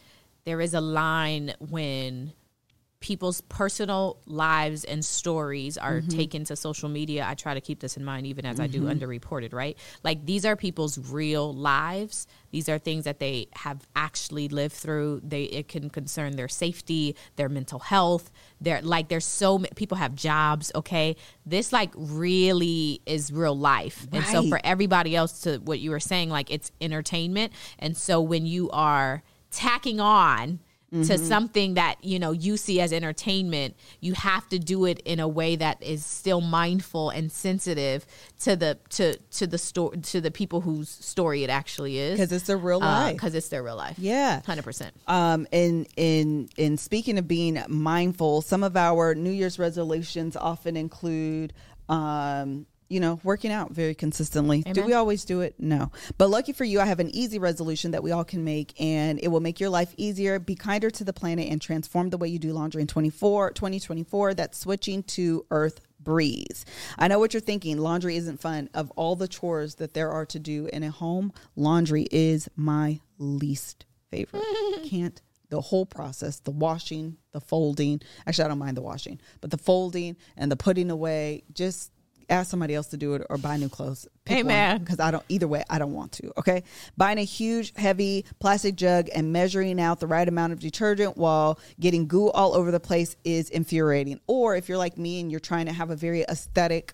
[0.45, 2.33] there is a line when
[3.01, 6.09] people's personal lives and stories are mm-hmm.
[6.09, 7.25] taken to social media.
[7.25, 8.99] I try to keep this in mind even as I do mm-hmm.
[8.99, 9.77] underreported, right?
[10.03, 12.27] Like these are people's real lives.
[12.51, 15.21] These are things that they have actually lived through.
[15.23, 18.31] They it can concern their safety, their mental health.
[18.59, 21.15] They're like there's so many people have jobs, okay?
[21.45, 24.07] This like really is real life.
[24.11, 27.53] And so for everybody else to what you were saying like it's entertainment.
[27.77, 30.59] And so when you are tacking on
[30.91, 35.19] to something that you know you see as entertainment you have to do it in
[35.19, 38.07] a way that is still mindful and sensitive
[38.39, 42.31] to the to to the story to the people whose story it actually is because
[42.31, 43.13] it's their real life.
[43.13, 44.41] because it's their real life Yeah.
[44.47, 50.35] 100% Um, in in in speaking of being mindful, some of our New Year's resolutions
[50.35, 51.53] often include,
[51.87, 54.63] um, you know, working out very consistently.
[54.63, 55.55] Do we always do it?
[55.59, 55.91] No.
[56.17, 59.19] But lucky for you, I have an easy resolution that we all can make, and
[59.21, 60.39] it will make your life easier.
[60.39, 64.33] Be kinder to the planet and transform the way you do laundry in 24, 2024.
[64.33, 66.65] That's switching to Earth breeze.
[66.97, 67.77] I know what you're thinking.
[67.77, 68.69] Laundry isn't fun.
[68.73, 72.99] Of all the chores that there are to do in a home, laundry is my
[73.19, 74.43] least favorite.
[74.85, 78.01] Can't the whole process, the washing, the folding.
[78.25, 81.91] Actually, I don't mind the washing, but the folding and the putting away, just
[82.29, 84.07] ask somebody else to do it or buy new clothes.
[84.29, 84.79] Amen.
[84.79, 86.31] Because I don't either way, I don't want to.
[86.37, 86.63] Okay.
[86.97, 91.59] Buying a huge, heavy plastic jug and measuring out the right amount of detergent while
[91.79, 94.19] getting goo all over the place is infuriating.
[94.27, 96.93] Or if you're like me and you're trying to have a very aesthetic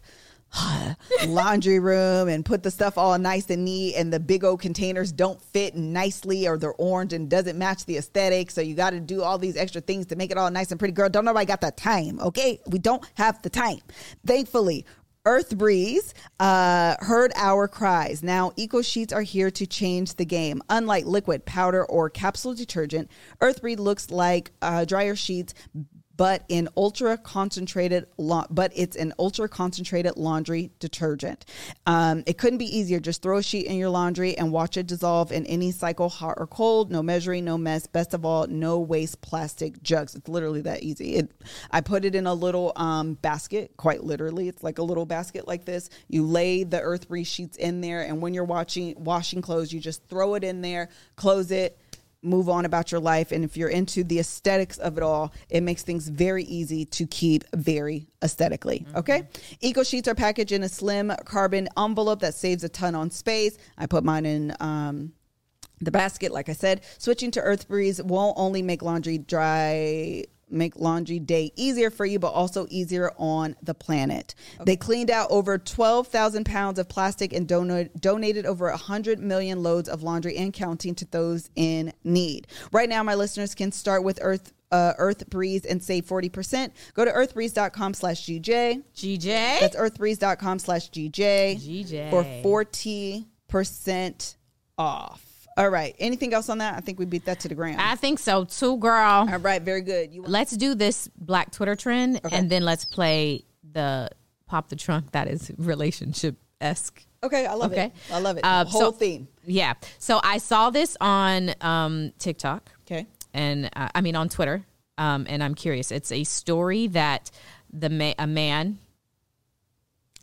[1.27, 5.11] laundry room and put the stuff all nice and neat and the big old containers
[5.11, 8.99] don't fit nicely or they're orange and doesn't match the aesthetic so you got to
[8.99, 11.45] do all these extra things to make it all nice and pretty girl don't nobody
[11.45, 13.79] got the time okay we don't have the time
[14.25, 14.85] thankfully
[15.25, 18.21] Earth Breeze uh, heard our cries.
[18.21, 20.61] Now, Eco Sheets are here to change the game.
[20.69, 23.09] Unlike liquid, powder, or capsule detergent,
[23.41, 25.55] Earth Breeze looks like uh, dryer sheets,
[26.17, 31.45] but in ultra concentrated, la- but it's an ultra concentrated laundry detergent.
[31.85, 32.99] Um, it couldn't be easier.
[32.99, 36.35] Just throw a sheet in your laundry and watch it dissolve in any cycle, hot
[36.37, 36.91] or cold.
[36.91, 37.87] No measuring, no mess.
[37.87, 40.15] Best of all, no waste plastic jugs.
[40.15, 41.15] It's literally that easy.
[41.15, 41.31] It,
[41.71, 44.47] I put it in a little um, basket, quite literally.
[44.47, 45.89] It's like a little basket like this.
[46.07, 49.79] You lay the Earth Breeze sheets in there, and when you're watching washing clothes, you
[49.79, 51.77] just throw it in there, close it
[52.25, 53.31] move on about your life.
[53.31, 57.05] And if you're into the aesthetics of it all, it makes things very easy to
[57.07, 58.85] keep very aesthetically.
[58.95, 59.27] Okay.
[59.61, 63.57] Eco sheets are packaged in a slim carbon envelope that saves a ton on space.
[63.77, 65.13] I put mine in, um,
[65.81, 70.75] the basket, like I said, switching to Earth Breeze won't only make laundry dry, make
[70.77, 74.35] laundry day easier for you, but also easier on the planet.
[74.63, 79.89] They cleaned out over 12,000 pounds of plastic and dono- donated over 100 million loads
[79.89, 82.47] of laundry and counting to those in need.
[82.71, 84.51] Right now, my listeners can start with Earth.
[84.71, 86.71] Uh, Earth Breeze and save 40%.
[86.95, 88.83] Go to earthbreeze.com slash GJ.
[88.95, 91.55] GJ That's earthbreeze.com slash GJ.
[91.55, 92.09] GJ.
[92.09, 92.23] For
[93.47, 94.35] 40%
[94.77, 95.34] off.
[95.57, 95.95] All right.
[95.99, 96.75] Anything else on that?
[96.75, 97.79] I think we beat that to the ground.
[97.79, 99.61] I think so too girl All right.
[99.61, 100.13] Very good.
[100.13, 102.35] You let's do this black Twitter trend Okay.
[102.35, 104.09] and then let's play the
[104.47, 107.01] pop the trunk that is relationship esque.
[107.23, 107.45] Okay.
[107.45, 107.85] I love Okay.
[107.85, 107.93] it.
[108.11, 108.43] I love it.
[108.43, 109.27] Uh, The whole so- theme.
[109.45, 109.73] Yeah.
[109.97, 113.07] So I saw this on um, TikTok Okay.
[113.33, 114.65] and uh, I mean on Twitter,
[114.97, 115.89] um, and I'm curious.
[115.91, 117.31] It's a story that
[117.71, 118.79] the ma- a man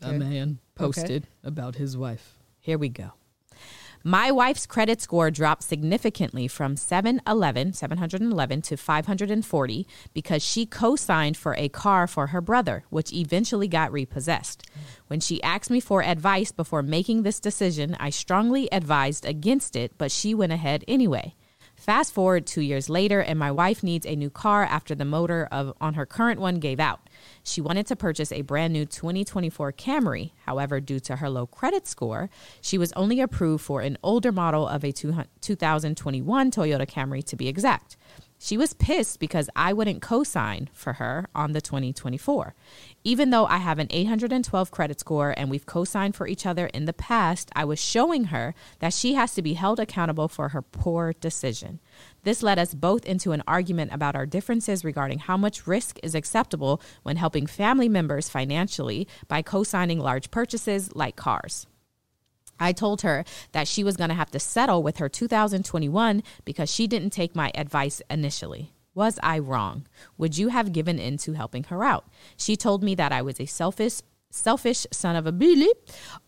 [0.03, 0.15] Okay.
[0.15, 2.37] a man posted about his wife.
[2.59, 3.13] Here we go.
[4.05, 11.37] My wife's credit score dropped significantly from 711, 711 to 540 because she co signed
[11.37, 14.67] for a car for her brother, which eventually got repossessed.
[15.07, 19.97] When she asked me for advice before making this decision, I strongly advised against it,
[19.97, 21.35] but she went ahead anyway.
[21.73, 25.47] Fast forward two years later, and my wife needs a new car after the motor
[25.49, 27.09] of on her current one gave out.
[27.43, 30.31] She wanted to purchase a brand new 2024 Camry.
[30.45, 32.29] However, due to her low credit score,
[32.61, 37.49] she was only approved for an older model of a 2021 Toyota Camry to be
[37.49, 37.97] exact.
[38.43, 42.53] She was pissed because I wouldn't co sign for her on the 2024.
[43.05, 46.65] Even though I have an 812 credit score and we've co signed for each other
[46.67, 50.49] in the past, I was showing her that she has to be held accountable for
[50.49, 51.79] her poor decision.
[52.23, 56.15] This led us both into an argument about our differences regarding how much risk is
[56.15, 61.67] acceptable when helping family members financially by co signing large purchases like cars.
[62.59, 66.71] I told her that she was going to have to settle with her 2021 because
[66.71, 68.73] she didn't take my advice initially.
[68.95, 69.87] Was I wrong?
[70.17, 72.05] Would you have given in to helping her out?
[72.37, 75.69] She told me that I was a selfish selfish son of a billy.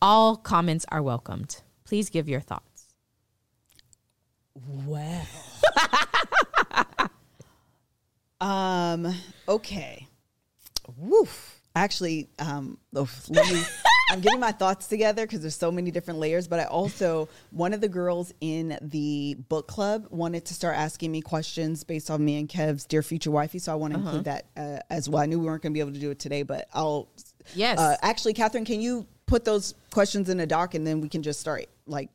[0.02, 1.62] All comments are welcomed.
[1.86, 2.75] Please give your thoughts.
[4.56, 5.22] Wow.
[8.42, 9.14] um.
[9.48, 10.08] Okay.
[10.98, 11.62] Woof.
[11.76, 13.62] Actually, um, oof, let me.
[14.10, 16.48] I'm getting my thoughts together because there's so many different layers.
[16.48, 21.12] But I also one of the girls in the book club wanted to start asking
[21.12, 23.60] me questions based on me and Kev's dear future wifey.
[23.60, 25.22] So I want to include that uh, as well.
[25.22, 27.10] I knew we weren't going to be able to do it today, but I'll.
[27.56, 27.78] Yes.
[27.78, 31.24] Uh, actually, Catherine, can you put those questions in a doc and then we can
[31.24, 32.10] just start like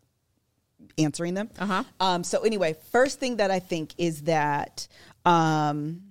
[0.98, 1.50] answering them.
[1.58, 1.84] Uh-huh.
[2.00, 4.86] Um, so anyway, first thing that I think is that
[5.24, 6.02] Um,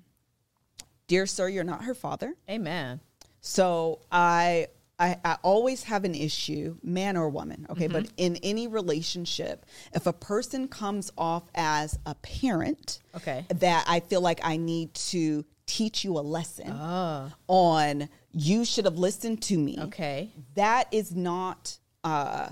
[1.08, 2.36] dear sir, you're not her father.
[2.50, 3.00] Amen.
[3.42, 4.68] So I,
[5.00, 8.14] I I always have an issue, man or woman, okay, but Mm-hmm.
[8.18, 13.46] in any relationship, if a person comes off as a parent, Okay.
[13.50, 17.32] that I feel like I need to teach you a lesson Oh.
[17.48, 19.78] on you should have listened to me.
[19.80, 20.30] Okay.
[20.56, 22.50] That is not uh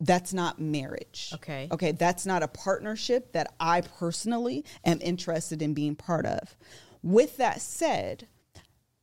[0.00, 1.30] that's not marriage.
[1.34, 1.68] Okay.
[1.70, 6.56] Okay, that's not a partnership that I personally am interested in being part of.
[7.02, 8.28] With that said,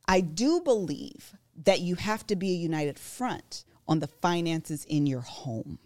[0.07, 5.07] I do believe that you have to be a united front on the finances in
[5.07, 5.79] your home.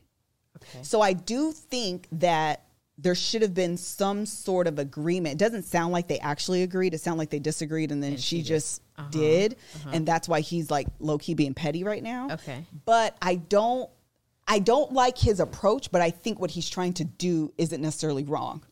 [0.58, 0.84] Okay.
[0.84, 2.64] So I do think that
[2.98, 5.34] there should have been some sort of agreement.
[5.34, 6.96] It doesn't sound like they actually agreed.
[6.96, 9.54] It sounded like they disagreed and then she, just uh-huh, did.
[9.76, 9.92] Uh-huh.
[9.94, 12.30] And that's why he's like low key being petty right now.
[12.32, 12.66] Okay.
[12.86, 13.90] But I don't
[14.48, 18.24] I don't like his approach, but I think what he's trying to do isn't necessarily
[18.24, 18.64] wrong.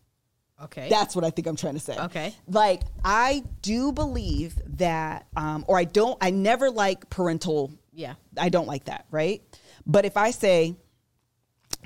[0.64, 0.88] Okay.
[0.90, 1.98] That's what I think I'm trying to say.
[1.98, 2.34] Okay.
[2.48, 8.16] Like I do believe that um or I don't I never like parental yeah.
[8.38, 9.42] I don't like that, right?
[9.88, 10.76] But if I say,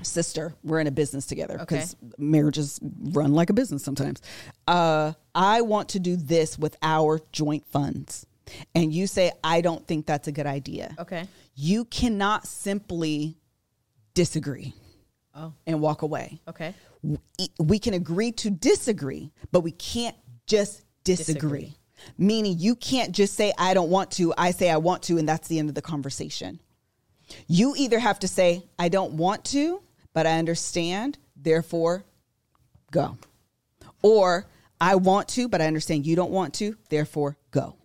[0.02, 4.20] sister, we're in a business together because marriages run like a business sometimes.
[4.66, 8.26] Uh, I want to do this with our joint funds.
[8.74, 10.96] And you say, I don't think that's a good idea.
[10.98, 11.24] Okay.
[11.54, 13.36] You cannot simply
[14.24, 14.74] disagree
[15.34, 15.54] Oh.
[15.66, 16.40] and walk away.
[16.46, 16.74] Okay.
[17.02, 17.18] We-
[17.58, 20.16] we can agree to disagree, but we can't
[20.46, 21.60] just disagree.
[21.60, 21.76] Disagree.
[22.18, 25.26] Meaning, you can't just say, I don't want to, I say, I want to, and
[25.26, 26.60] that's the end of the conversation.
[27.46, 32.04] You either have to say, I don't want to, but I understand, therefore,
[32.90, 33.16] go.
[34.02, 34.46] Or,
[34.80, 37.76] I want to, but I understand you don't want to, therefore, go.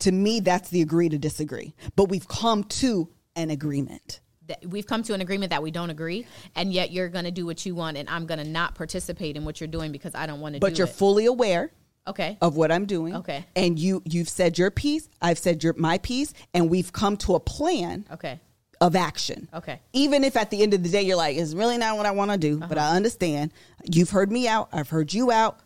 [0.00, 1.74] To me, that's the agree to disagree.
[1.96, 4.20] But we've come to an agreement.
[4.50, 6.26] That we've come to an agreement that we don't agree,
[6.56, 9.36] and yet you're going to do what you want, and I'm going to not participate
[9.36, 10.68] in what you're doing because I don't want to do it.
[10.68, 10.94] But do you're it.
[10.94, 11.70] fully aware
[12.08, 12.36] okay.
[12.40, 13.14] of what I'm doing.
[13.14, 13.44] Okay.
[13.54, 17.36] And you you've said your piece, I've said your my piece, and we've come to
[17.36, 18.40] a plan Okay.
[18.80, 19.48] of action.
[19.54, 19.80] Okay.
[19.92, 22.10] Even if at the end of the day you're like, it's really not what I
[22.10, 22.90] want to do, but Uh-huh.
[22.92, 23.52] I understand.
[23.84, 25.60] You've heard me out, I've heard you out.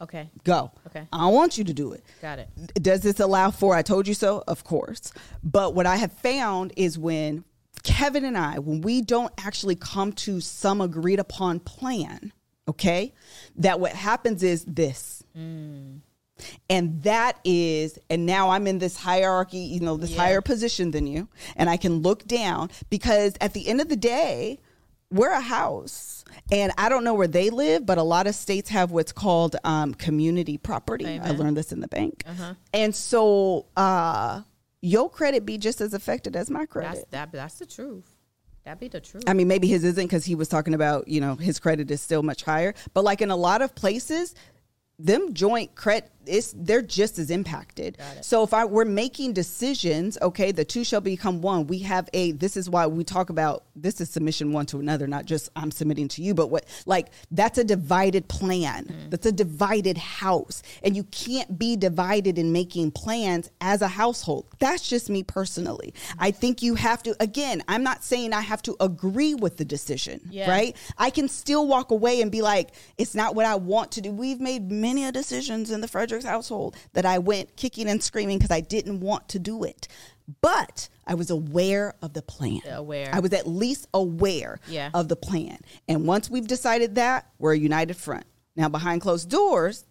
[0.00, 0.28] Okay.
[0.42, 0.72] Go.
[0.88, 1.06] Okay.
[1.12, 2.02] I want you to do it.
[2.20, 2.48] Got it.
[2.82, 4.42] Does this allow for I told you so?
[4.48, 5.12] Of course.
[5.44, 7.44] But what I have found is when
[7.86, 12.32] Kevin and I, when we don't actually come to some agreed upon plan,
[12.68, 13.14] okay,
[13.56, 15.22] that what happens is this.
[16.68, 20.18] And that is, and now I'm in this hierarchy, you know, this Yeah.
[20.20, 23.96] higher position than you, and I can look down because at the end of the
[23.96, 24.58] day,
[25.10, 26.24] we're a house.
[26.50, 29.54] And I don't know where they live, but a lot of states have what's called
[29.64, 31.06] um, community property.
[31.06, 32.24] I learned this in the bank.
[32.26, 32.54] Uh-huh.
[32.74, 34.42] And so uh,
[34.86, 37.10] your credit be just as affected as my That's credit.
[37.10, 37.32] that.
[37.32, 38.14] That's the truth.
[38.64, 39.24] That be the truth.
[39.26, 42.00] I mean, maybe his isn't because he was talking about, you know, his credit is
[42.00, 42.74] still much higher.
[42.94, 44.34] But like in a lot of places,
[44.98, 47.98] them joint credit it's they're just as impacted.
[48.22, 51.66] So if I we're making decisions, okay, the two shall become one.
[51.66, 55.06] We have a this is why we talk about this is submission one to another,
[55.06, 58.84] not just I'm submitting to you, but what like that's a divided plan.
[58.86, 59.10] Mm.
[59.10, 60.62] That's a divided house.
[60.82, 64.46] And you can't be divided in making plans as a household.
[64.58, 65.94] That's just me personally.
[66.18, 69.64] I think you have to again, I'm not saying I have to agree with the
[69.64, 70.50] decision, Yeah.
[70.50, 70.76] right?
[70.98, 74.10] I can still walk away and be like, it's not what I want to do.
[74.10, 75.88] We've made many a decisions in the
[76.20, 79.88] Fredericks household that I went kicking and screaming because I didn't want to do it.
[80.40, 82.60] But I was aware of the plan.
[82.68, 83.10] Aware.
[83.12, 84.90] I was at least aware Yeah.
[84.92, 85.58] of the plan.
[85.88, 88.24] And once we've decided that, we're a united front.
[88.56, 89.84] Now, behind closed doors,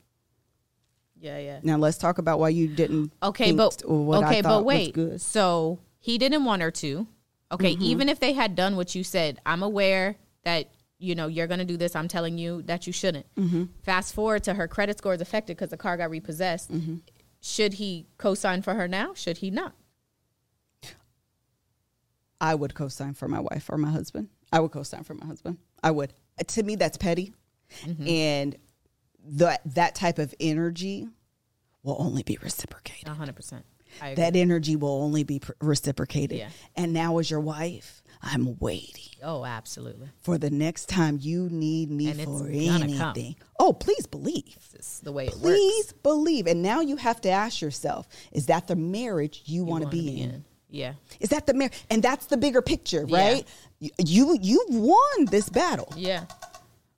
[1.17, 1.37] yeah.
[1.39, 1.59] Yeah.
[1.63, 3.13] now let's talk about why you didn't.
[3.23, 4.95] Okay, but okay, but wait.
[4.95, 5.17] Mm-hmm.
[5.17, 7.07] So he didn't want her to.
[7.51, 11.47] Okay, even if they had done what you said, I'm aware that you know you're
[11.47, 11.95] going to do this.
[11.95, 13.25] I'm telling you that you shouldn't.
[13.35, 13.65] Mm-hmm.
[13.83, 16.71] Fast forward to her credit score is affected because the car got repossessed.
[16.71, 16.95] Mm-hmm.
[17.41, 19.13] Should he co-sign for her now?
[19.13, 19.73] Should he not?
[22.41, 24.29] I would co-sign for my wife or my husband.
[24.51, 25.57] I would co-sign for my husband.
[25.81, 26.13] I would.
[26.47, 27.33] To me, that's petty,
[27.83, 28.07] Mm-hmm.
[28.07, 28.55] and
[29.27, 31.07] that that type of energy
[31.81, 33.07] will only be reciprocated.
[33.07, 33.35] 100.
[33.95, 34.23] Percent I agree.
[34.23, 36.37] That energy will only be pr- reciprocated.
[36.39, 36.49] Yeah.
[36.75, 40.09] And now, as your wife, I'm waiting oh, absolutely.
[40.21, 42.51] for the next time you need me And for come.
[42.53, 43.35] anything.
[43.59, 44.57] Oh, please believe.
[44.73, 45.93] This is the way it Please works.
[46.01, 46.47] believe.
[46.47, 49.97] And now you have to ask yourself: Is that the marriage you, want to wanna
[49.97, 50.45] be, in?
[50.69, 50.93] Yeah.
[51.19, 51.73] Is that the marriage?
[51.89, 53.17] And that's the bigger picture, Yeah.
[53.17, 53.47] right?
[53.79, 56.25] You you you've won this battle, Yeah.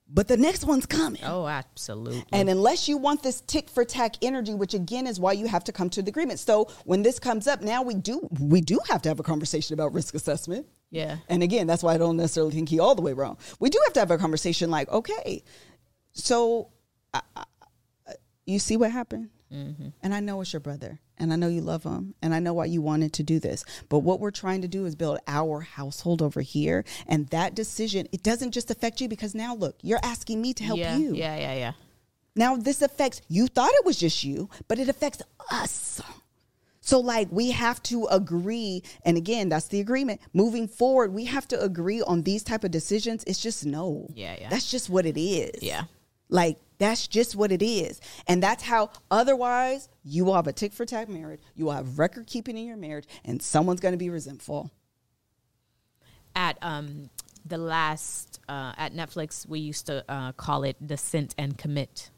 [0.09, 1.21] But the next one's coming.
[1.23, 2.23] Oh, absolutely.
[2.31, 5.63] And unless you want this tick for tack energy, which again is why you have
[5.65, 6.39] to come to the agreement.
[6.39, 9.73] So when this comes up, now we do we do have to have a conversation
[9.73, 10.65] about risk assessment.
[10.91, 11.17] yeah.
[11.27, 13.37] And again, that's why I don't necessarily think he all the way wrong.
[13.59, 15.43] We do have to have a conversation like, okay,
[16.13, 16.69] so
[17.13, 17.43] uh, uh,
[18.45, 19.29] you see what happened?
[19.53, 19.89] Mm-hmm.
[20.01, 22.53] And I know it's your brother, and I know you love them and I know
[22.53, 23.63] why you wanted to do this.
[23.89, 26.85] But what we're trying to do is build our household over here.
[27.07, 30.63] And that decision, it doesn't just affect you because now look, you're asking me to
[30.63, 31.13] help yeah, you.
[31.13, 31.71] yeah, yeah, yeah.
[32.35, 36.01] Now this affects you thought it was just you, but it affects us.
[36.81, 40.21] So like we have to agree and again that's the agreement.
[40.33, 43.23] Moving forward, we have to agree on these type of decisions.
[43.25, 44.07] It's just no.
[44.13, 44.49] Yeah, yeah.
[44.49, 45.61] That's just what it is.
[45.61, 45.83] Yeah.
[46.29, 47.99] Like that's just what it is.
[48.27, 51.41] And that's how otherwise you will have a tick for tack marriage.
[51.55, 54.71] You will have record keeping in your marriage and someone's going to be resentful.
[56.35, 57.09] At um
[57.45, 62.11] the last uh, at Netflix, we used to uh, call it dissent and commit.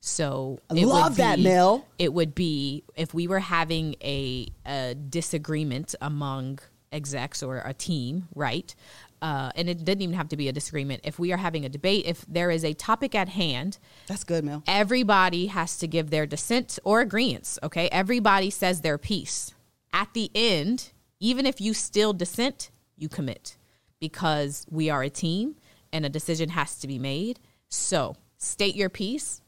[0.00, 1.86] So I love that, be- Mel.
[1.98, 6.58] It would be if we were having a, a disagreement among
[6.90, 8.74] execs or a team, right?
[9.22, 11.00] Uh, and it didn't even have to be a disagreement.
[11.04, 14.44] If we are having a debate, if there is a topic at hand, That's good,
[14.44, 14.64] Mel.
[14.66, 17.56] everybody has to give their dissent or agreements.
[17.62, 19.54] Okay, everybody says their piece.
[19.92, 23.56] At the end, even if you still dissent, you commit
[24.00, 25.54] because we are a team
[25.92, 27.38] and a decision has to be made.
[27.68, 29.40] So state your piece.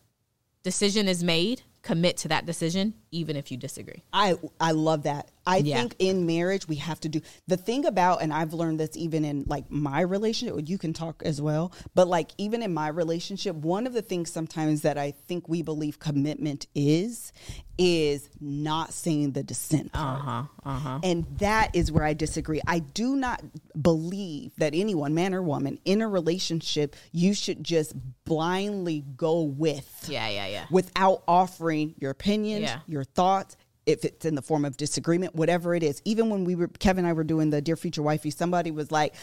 [0.63, 1.63] Decision is made.
[1.83, 4.03] Commit to that decision, even if you disagree.
[4.13, 5.31] I I love that.
[5.47, 5.77] I Yeah.
[5.79, 9.25] think in marriage we have to do the thing about and I've learned this even
[9.25, 13.55] in like my relationship, you can talk as well, but like even in my relationship,
[13.57, 17.33] one of the things sometimes that I think we believe commitment is
[17.77, 19.91] is not saying the dissent.
[19.95, 20.45] Uh-huh.
[20.65, 21.01] Uh-huh.
[21.03, 22.61] And that is where I disagree.
[22.67, 23.43] I do not
[23.81, 27.93] believe that anyone, man or woman, in a relationship, you should just
[28.25, 30.65] blindly go with Yeah, yeah, yeah.
[30.71, 32.79] without offering your opinions, Yeah.
[32.87, 36.01] your thoughts, if it's in the form of disagreement, whatever it is.
[36.05, 38.91] Even when we were, Kevin and I were doing the Dear Future Wifey, somebody was
[38.91, 39.15] like,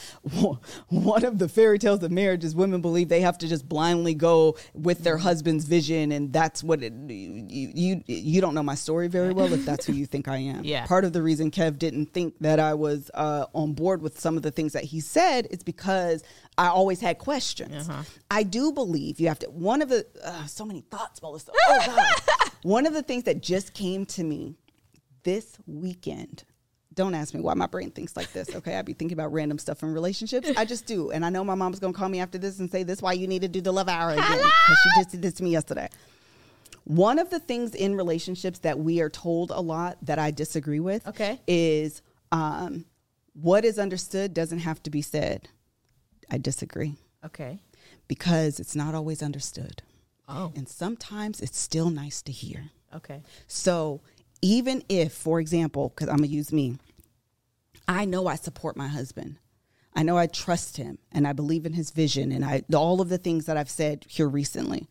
[0.90, 4.14] one of the fairy tales of marriage is women believe they have to just blindly
[4.14, 6.12] go with their husband's vision.
[6.12, 9.86] And that's what it, you, you, you don't know my story very well if that's
[9.86, 10.64] who you think I am.
[10.64, 10.86] Yeah.
[10.86, 14.38] Part of the reason Kev didn't think that I was uh, on board with some
[14.38, 16.24] of the things that he said is because
[16.58, 17.90] I always had questions.
[18.30, 19.50] I do believe you have to.
[19.50, 21.52] One of the uh, so many thoughts, Melissa.
[21.68, 22.51] Oh God.
[22.64, 24.56] One of the things that just came to me
[25.24, 26.44] this weekend.
[26.94, 28.54] Don't ask me why my brain thinks like this.
[28.54, 30.50] Okay, I be thinking about random stuff in relationships.
[30.58, 32.84] I just do, and I know my mom's gonna call me after this and say
[32.84, 35.34] this why you need to do the love hour again because she just did this
[35.36, 35.88] to me yesterday.
[36.84, 40.80] One of the things in relationships that we are told a lot that I disagree
[40.80, 41.40] with Okay.
[41.48, 42.02] is
[42.32, 42.86] um,
[43.34, 45.48] what is understood doesn't have to be said.
[46.30, 47.60] I disagree Okay.
[48.08, 49.82] because it's not always understood.
[50.28, 50.52] Oh.
[50.56, 52.70] And sometimes it's still nice to hear.
[52.96, 53.22] Okay.
[53.48, 54.02] So
[54.42, 56.78] even if, for example, because I'm going to use me,
[57.88, 59.38] I know I support my husband.
[59.94, 63.10] I know I trust him and I believe in his vision and I all of
[63.10, 64.88] the things that I've said here recently.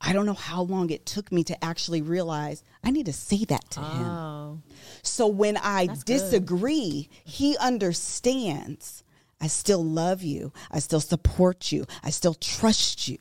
[0.00, 3.44] I don't know how long it took me to actually realize I need to say
[3.44, 4.06] that to him.
[4.06, 4.62] Oh.
[5.02, 6.12] So when I That's good.
[6.14, 9.04] disagree, he understands
[9.40, 10.52] I still love you.
[10.70, 11.84] I still support you.
[12.02, 13.18] I still trust you.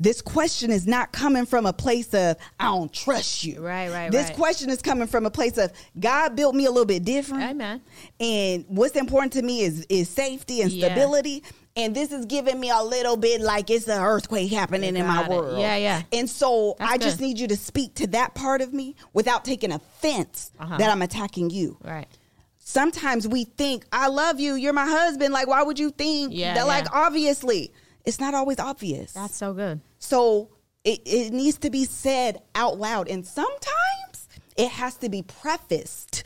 [0.00, 3.60] This question is not coming from a place of I don't trust you.
[3.60, 4.36] Right, right, This right.
[4.36, 7.44] question is coming from a place of God built me a little bit different.
[7.44, 7.80] Amen.
[8.18, 10.86] And what's important to me is is safety and Yeah.
[10.86, 11.42] stability.
[11.76, 15.24] And this is giving me a little bit like it's an earthquake happening in my
[15.24, 15.28] it.
[15.30, 15.60] world.
[15.60, 16.02] Yeah, yeah.
[16.12, 19.44] And so That's I just need you to speak to that part of me without
[19.44, 20.76] taking offense Uh-huh.
[20.78, 21.76] that I'm attacking you.
[21.82, 22.06] Right.
[22.58, 25.34] Sometimes we think, I love you, you're my husband.
[25.34, 26.66] Like, why would you think Yeah, that?
[26.66, 27.72] Like, obviously,
[28.04, 29.12] it's not always obvious.
[29.12, 29.80] That's so good.
[29.98, 30.50] so
[30.84, 33.08] it, it needs to be said out loud.
[33.08, 36.24] And sometimes it has to be prefaced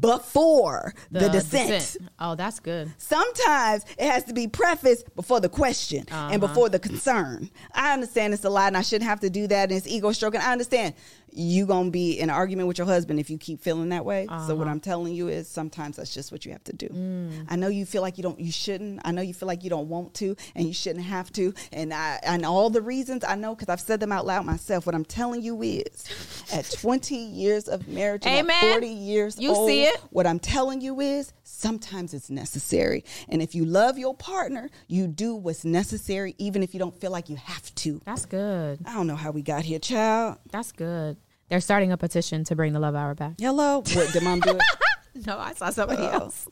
[0.00, 1.96] before the, dissent.
[2.18, 2.92] Oh, that's good.
[2.98, 6.38] Sometimes it has to be prefaced before the question and Uh-huh.
[6.38, 7.50] before the concern.
[7.74, 10.12] I understand it's a lot and I shouldn't have to do that and it's ego
[10.12, 10.40] stroking.
[10.40, 10.94] I understand
[11.36, 14.26] you gonna be in an argument with your husband if you keep feeling that way.
[14.28, 14.54] So Uh-huh.
[14.54, 16.86] what I'm telling you is sometimes that's just what you have to do.
[16.86, 17.46] Mm.
[17.48, 19.00] I know you feel like you don't you shouldn't.
[19.04, 21.52] I know you feel like you don't want to and you shouldn't have to.
[21.72, 24.86] And I and all the reasons I know because I've said them out loud myself.
[24.86, 26.04] What I'm telling you is
[26.52, 28.64] at 20 years of marriage and Amen.
[28.64, 29.96] at 40 years You old, see it.
[30.10, 33.04] what I'm telling you is sometimes it's necessary.
[33.28, 37.10] And if you love your partner, you do what's necessary, even if you don't feel
[37.10, 38.00] like you have to.
[38.04, 38.80] That's good.
[38.86, 40.38] I don't know how we got here, child.
[40.50, 41.16] That's good.
[41.48, 43.34] They're starting a petition to bring the love hour back.
[43.38, 43.78] Hello.
[43.78, 44.62] What did mom do it?
[45.26, 46.08] No, I saw somebody Oh.
[46.10, 46.48] else.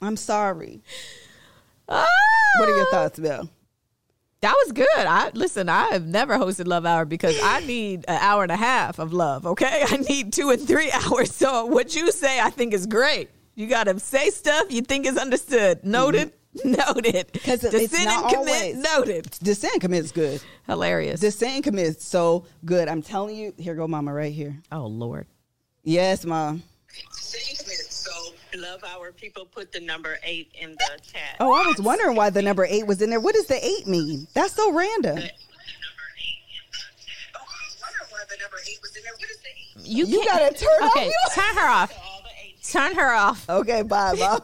[0.00, 0.82] I'm sorry.
[1.88, 2.06] Ah!
[2.58, 3.50] What are your thoughts, Bill?
[4.42, 4.86] That was good.
[4.98, 5.68] I listen.
[5.68, 9.12] I have never hosted Love Hour because I need an hour and a half of
[9.12, 9.46] love.
[9.46, 11.34] Okay, I need two and three hours.
[11.34, 13.30] So what you say, I think is great.
[13.54, 15.90] You got to say stuff you think is understood, mm-hmm.
[15.90, 16.32] noted,
[16.64, 17.32] Noted.
[17.44, 18.54] 'Cause it- the it's not and commit.
[18.62, 18.76] always.
[18.76, 19.30] Noted.
[19.42, 20.40] Dissent and commit is good.
[20.66, 21.20] Hilarious.
[21.20, 22.88] Dissent and commit is so good.
[22.88, 23.52] I'm telling you.
[23.58, 24.56] Here go mama right here.
[24.72, 25.26] oh Lord.
[25.82, 26.62] Yes, mom.
[28.56, 31.36] So love hour people put the number eight in the chat.
[31.40, 33.20] Oh, I was wondering why the number eight was in there.
[33.20, 34.26] What does the eight mean?
[34.34, 35.18] That's so random.
[39.82, 41.92] You, You gotta turn off Okay, your- turn her off.
[42.70, 43.48] Turn her off.
[43.48, 44.40] Okay, bye, mom.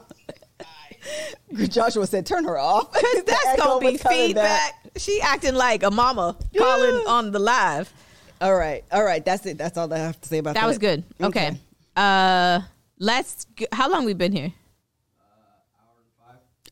[1.68, 4.12] Joshua said, "Turn her off." Cause that's gonna be was back.
[4.12, 4.74] feedback.
[4.96, 7.92] She acting like a mama calling on the live.
[8.40, 9.24] All right, all right.
[9.24, 9.58] That's it.
[9.58, 10.60] That's all I have to say about that.
[10.60, 11.02] That was good.
[11.20, 11.58] Okay.
[11.96, 12.60] Uh,
[13.02, 13.46] let's.
[13.56, 14.52] g- How long we been here?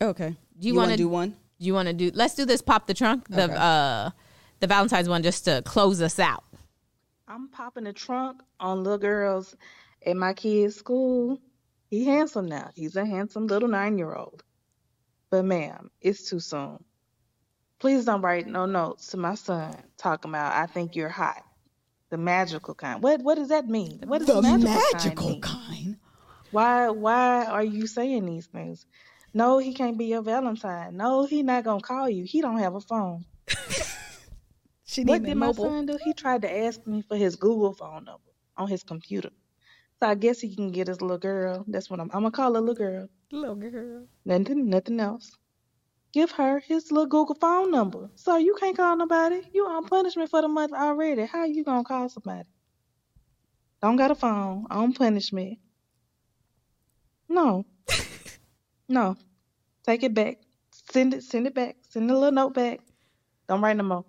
[0.01, 0.35] Okay.
[0.59, 1.29] Do you, wanna want to do one?
[1.59, 2.11] Do you want to do?
[2.13, 2.61] Let's do this.
[2.61, 3.27] Pop the trunk.
[3.29, 3.55] The Okay.
[3.55, 4.09] uh,
[4.59, 6.43] the Valentine's one, just to close us out.
[7.27, 9.55] I'm popping the trunk on little girls
[10.05, 11.39] at my kid's school.
[11.89, 12.69] He handsome now.
[12.75, 14.43] He's a handsome little nine year old.
[15.29, 16.83] But ma'am, it's too soon.
[17.79, 21.43] Please don't write no notes to my son talking about I think you're hot.
[22.09, 23.01] The magical kind.
[23.01, 24.01] What what does that mean?
[24.05, 25.80] What does The magical, magical kind mean?
[26.51, 28.85] Why why are you saying these things?
[29.33, 30.97] No, he can't be your Valentine.
[30.97, 32.25] No, he not gonna call you.
[32.25, 33.25] He don't have a phone.
[34.91, 35.97] She What did a my son do?
[36.03, 39.29] He tried to ask me for his Google phone number on his computer.
[40.01, 41.63] So I guess he can get his little girl.
[41.65, 42.09] That's what I'm.
[42.11, 43.07] I'm gonna call her little girl.
[43.31, 44.07] Little girl.
[44.25, 45.31] Nothing, nothing else.
[46.11, 48.09] Give her his little Google phone number.
[48.15, 49.41] So you can't call nobody.
[49.53, 51.23] You on punishment for the month already.
[51.23, 52.49] How you gonna call somebody?
[53.81, 54.65] Don't got a phone.
[54.69, 55.57] On punishment.
[57.31, 57.65] No.
[58.89, 59.15] no.
[59.83, 60.39] Take it back.
[60.91, 61.23] Send it.
[61.23, 61.77] Send it back.
[61.87, 62.81] Send a little note back.
[63.47, 64.05] Don't write no more.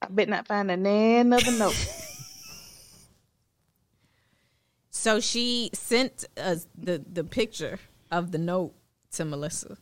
[0.00, 1.92] I bet not find another note.
[5.06, 7.78] So she sent us the the picture
[8.10, 8.74] of the note
[9.12, 9.76] to Melissa,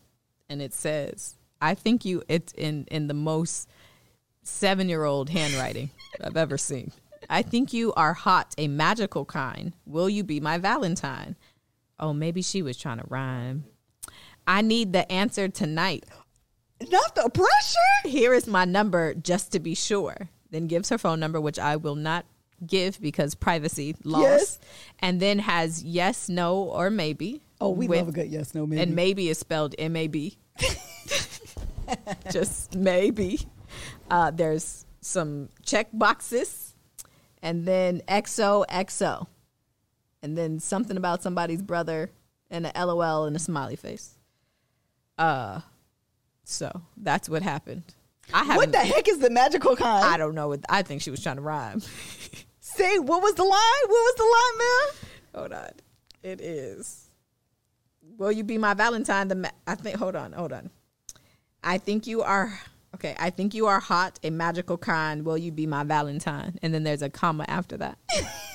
[0.50, 3.70] and it says, "I think you." It's in in the most
[4.42, 5.88] seven year old handwriting
[6.22, 6.92] I've ever seen.
[7.30, 9.72] I think you are hot, a magical kind.
[9.86, 11.36] Will you be my Valentine?
[11.98, 13.64] Oh, maybe she was trying to rhyme.
[14.46, 16.04] I need the answer tonight.
[16.90, 18.08] Not the pressure.
[18.08, 20.28] Here is my number just to be sure.
[20.50, 22.26] Then gives her phone number, which I will not
[22.66, 24.22] give because privacy laws.
[24.22, 24.58] Yes.
[24.98, 27.42] And then has yes, no, or maybe.
[27.60, 28.82] Oh, we with- love a good yes, no, maybe.
[28.82, 30.36] And maybe is spelled M A B.
[32.30, 33.40] Just maybe.
[34.10, 36.74] Uh, there's some check boxes,
[37.42, 39.26] and then XOXO,
[40.24, 42.10] and then something about somebody's brother,
[42.50, 44.14] and a LOL and a smiley face.
[45.18, 45.60] Uh,
[46.44, 47.82] so that's what happened.
[48.32, 48.56] I haven't.
[48.56, 50.02] what the heck is the magical kind?
[50.02, 50.48] I don't know.
[50.48, 51.80] What, I think she was trying to rhyme.
[52.60, 53.50] Say, what was the line?
[53.50, 55.42] What was the line, man?
[55.42, 55.72] hold on.
[56.22, 57.10] It is.
[58.16, 59.28] Will you be my Valentine?
[59.28, 59.98] The ma- I think.
[59.98, 60.32] Hold on.
[60.32, 60.70] Hold on.
[61.62, 62.58] I think you are.
[62.94, 63.14] Okay.
[63.18, 65.26] I think you are hot, a magical kind.
[65.26, 66.58] Will you be my Valentine?
[66.62, 67.98] And then there's a comma after that.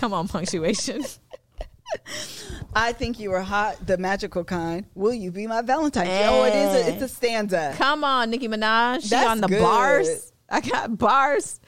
[0.00, 1.04] Come on, punctuation.
[2.74, 4.86] I think you are hot, the magical kind.
[4.94, 6.06] Will you be my Valentine?
[6.08, 6.74] Oh, it is.
[6.74, 7.74] A, it's a stanza.
[7.76, 9.02] Come on, Nicki Minaj.
[9.02, 9.60] She That's on the good.
[9.60, 10.32] bars.
[10.48, 11.60] I got bars.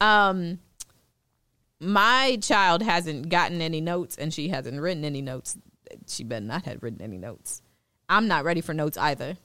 [0.00, 0.60] Um,
[1.80, 5.58] my child hasn't gotten any notes, and she hasn't written any notes.
[6.06, 7.60] She better not have written any notes.
[8.08, 9.36] I'm not ready for notes either,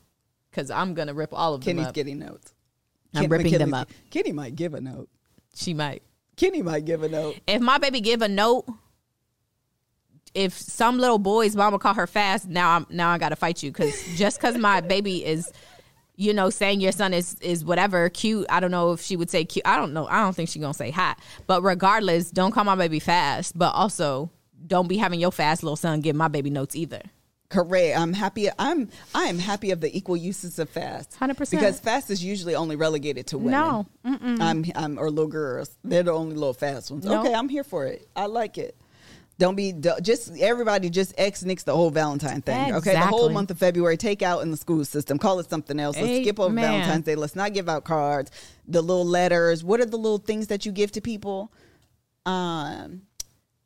[0.51, 2.53] because I'm gonna rip all of them Kenny's getting notes.
[3.15, 3.89] I'm Ken- ripping them up.
[4.11, 5.09] Kenny might give a note.
[5.55, 6.03] She might.
[6.36, 7.38] Kenny might give a note.
[7.47, 8.65] If my baby give a note,
[10.33, 13.71] if some little boy's mama call her fast, now I'm now I gotta fight you
[13.71, 15.51] because just because my baby is,
[16.15, 18.45] you know, saying your son is is whatever cute.
[18.49, 19.65] I don't know if she would say cute.
[19.65, 20.07] I don't know.
[20.07, 21.19] I don't think she gonna say hot.
[21.47, 23.57] But regardless, don't call my baby fast.
[23.57, 24.29] But also,
[24.67, 27.01] don't be having your fast little son give my baby notes either.
[27.49, 27.97] Correct.
[27.97, 28.49] I'm happy.
[28.57, 31.17] I'm I am happy of the equal uses of fast.
[31.19, 31.51] 100%.
[31.51, 33.51] Because fast is usually only relegated to women.
[33.51, 33.87] No.
[34.03, 35.77] I'm I'm or little girls.
[35.83, 37.05] They're the only little fast ones.
[37.05, 37.21] No.
[37.21, 38.07] Okay, I'm here for it.
[38.15, 38.75] I like it.
[39.37, 42.73] Don't be just everybody just ex nix the whole Valentine thing.
[42.76, 45.19] Okay, the whole month of February take out in the school system.
[45.19, 45.97] Call it something else.
[45.97, 46.63] Let's skip over Amen.
[46.63, 47.15] Valentine's Day.
[47.15, 48.31] Let's not give out cards.
[48.67, 49.61] The little letters.
[49.63, 51.51] What are the little things that you give to people?
[52.26, 53.01] Um,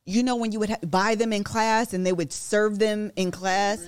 [0.05, 3.11] you know when you would ha- buy them in class and they would serve them
[3.15, 3.87] in class.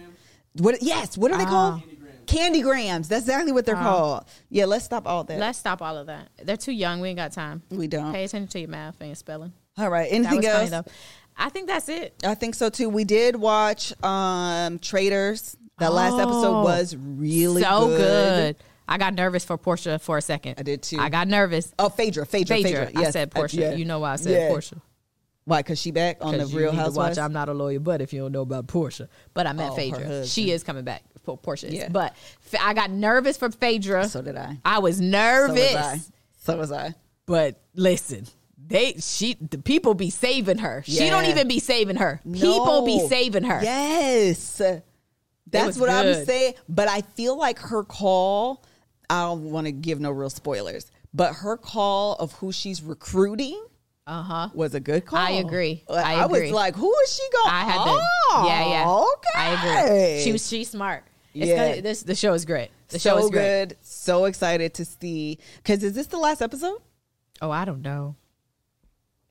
[0.53, 0.81] What?
[0.81, 1.17] Yes.
[1.17, 1.81] What are they called?
[2.27, 3.07] Candy grams.
[3.09, 4.25] That's exactly what they're called.
[4.49, 4.65] Yeah.
[4.65, 5.39] Let's stop all that.
[5.39, 6.29] Let's stop all of that.
[6.43, 6.99] They're too young.
[7.01, 7.61] We ain't got time.
[7.69, 8.13] we don't.
[8.13, 9.53] Pay attention to your math and your spelling.
[9.77, 10.09] All right.
[10.09, 10.57] That Anything was else?
[10.57, 10.91] funny though.
[11.38, 12.13] I think that's it.
[12.23, 12.89] I think so too.
[12.89, 15.57] We did watch um Traitors.
[15.79, 16.63] That last episode Oh.
[16.63, 17.97] was really so good.
[18.57, 18.63] good.
[18.88, 20.55] I got nervous for Porsha for a second.
[20.59, 20.97] I did too.
[20.99, 21.73] I got nervous.
[21.79, 22.85] Oh, Phaedra, Phaedra, Phaedra.
[22.88, 22.99] Phaedra.
[22.99, 23.13] I Yes.
[23.13, 23.53] said Porsha.
[23.57, 23.73] yeah.
[23.73, 24.49] You know why I said Yeah.
[24.55, 24.79] Porsha.
[25.45, 25.59] Why?
[25.59, 27.18] Because she back on the Real Housewives.
[27.18, 29.72] Watch, I'm not a lawyer, but if you don't know about Porsha, but I met
[29.72, 30.26] Oh, Phaedra.
[30.27, 31.03] She is coming back.
[31.23, 31.72] for Porsha.
[31.72, 31.89] Yeah.
[31.89, 32.15] But
[32.59, 34.07] I got nervous for Phaedra.
[34.07, 34.57] So did I.
[34.63, 35.73] I was So nervous.
[35.73, 35.99] was I.
[36.43, 36.93] So was I.
[37.26, 38.27] But listen,
[38.68, 40.84] they she the people be saving her.
[40.85, 42.22] She don't even be saving her.
[42.31, 43.61] People be saving her.
[43.63, 44.61] Yes.
[45.49, 46.53] That's what I'm saying.
[46.69, 48.63] But I feel like her call,
[49.09, 53.61] I don't want to give no real spoilers, but her call of who she's recruiting
[54.07, 54.49] Uh huh.
[54.53, 55.19] was a good call.
[55.19, 55.84] I agree.
[55.88, 56.52] I was agree.
[56.52, 57.53] like, who is she going?
[57.53, 58.48] I had oh, to.
[58.48, 58.90] Yeah, yeah.
[58.90, 59.36] Okay.
[59.36, 60.23] I agree.
[60.23, 61.03] She was she's smart.
[61.34, 61.69] It's Yeah.
[61.69, 62.72] gonna, this the show is great.
[62.90, 63.69] The so show is great.
[63.69, 63.78] good.
[63.82, 65.38] So excited to see.
[65.57, 66.80] Because is this the last episode?
[67.41, 68.15] Oh, I don't know.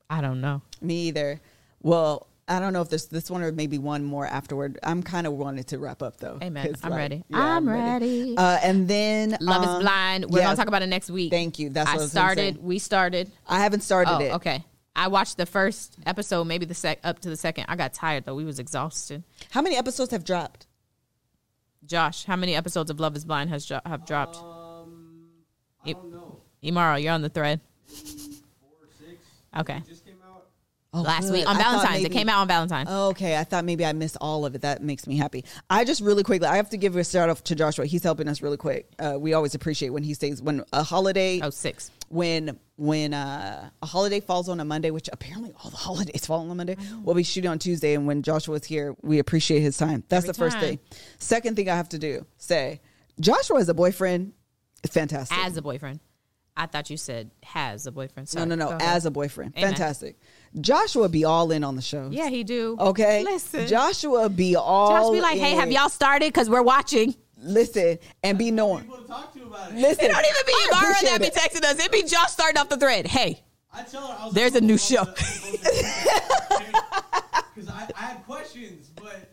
[0.08, 0.62] I don't know.
[0.80, 1.40] Me either.
[1.82, 4.78] Well, I don't know if there's this one or maybe one more afterward.
[4.82, 6.38] I'm kind of wanted to wrap up though.
[6.42, 6.74] Amen.
[6.82, 7.24] I'm ready.
[7.28, 8.34] yeah, I'm ready.
[8.36, 10.24] Uh, and then Love um, is blind.
[10.28, 11.30] We're yeah, gonna talk about it next week.
[11.30, 11.70] Thank you.
[11.70, 12.56] That's I what I started.
[12.56, 12.60] say.
[12.60, 13.30] We started.
[13.48, 14.32] I haven't started Oh, it.
[14.34, 14.64] okay.
[14.96, 17.66] I watched the first episode, maybe the sec up to the second.
[17.68, 18.34] I got tired though.
[18.34, 19.22] We was exhausted.
[19.52, 20.66] How many episodes have dropped?
[21.86, 24.36] Josh, how many episodes of Love Is Blind has dro- have dropped?
[24.36, 25.28] Um,
[25.84, 25.96] I Yep.
[25.96, 26.40] don't know.
[26.62, 27.60] Imara, you're on the thread.
[27.86, 27.94] Four
[28.98, 29.16] six.
[29.56, 29.76] Okay.
[29.78, 30.48] It just came out.
[30.92, 31.34] Oh, Last good.
[31.34, 32.04] week on I Valentine's.
[32.04, 32.88] It came out on Valentine's.
[32.90, 34.62] Okay, I thought maybe I missed all of it.
[34.62, 35.44] That makes me happy.
[35.68, 37.86] I just really quickly, I have to give a shout out to Joshua.
[37.86, 38.90] He's helping us really quick.
[38.98, 41.40] Uh, we always appreciate when he stays when a holiday.
[41.42, 41.92] Oh, six.
[42.08, 46.40] when when uh, a holiday falls on a Monday, which apparently all the holidays fall
[46.40, 47.94] on a Monday, we'll be shooting on Tuesday.
[47.94, 50.02] And when Joshua Joshua's here, we appreciate his time.
[50.08, 50.64] That's Every the first time.
[50.64, 50.78] thing.
[51.18, 52.80] Second thing I have to do, say,
[53.20, 54.32] Joshua as a boyfriend,
[54.82, 55.36] is fantastic.
[55.38, 56.00] As a boyfriend.
[56.56, 58.28] I thought you said has a boyfriend.
[58.34, 58.46] no, Sorry.
[58.46, 58.82] no, no, ahead.
[58.82, 59.70] as a boyfriend, Amen.
[59.70, 60.18] fantastic.
[60.60, 62.08] Joshua be all in on the show.
[62.10, 62.76] Yeah, he do.
[62.80, 63.22] Okay.
[63.22, 63.66] Listen.
[63.68, 64.88] Joshua be all.
[64.90, 66.32] Josh be like, hey, have y'all started?
[66.32, 67.14] Because we're watching.
[67.42, 68.84] listen and be knowing?
[68.84, 69.76] People to talk to about it.
[69.76, 71.84] Listen, It don't even be I that be texting us.
[71.84, 73.06] It be Josh starting off the thread.
[73.06, 75.04] Hey, I tell her I was There's like, a new "Oh, show."
[77.54, 79.28] Because I, I had questions, but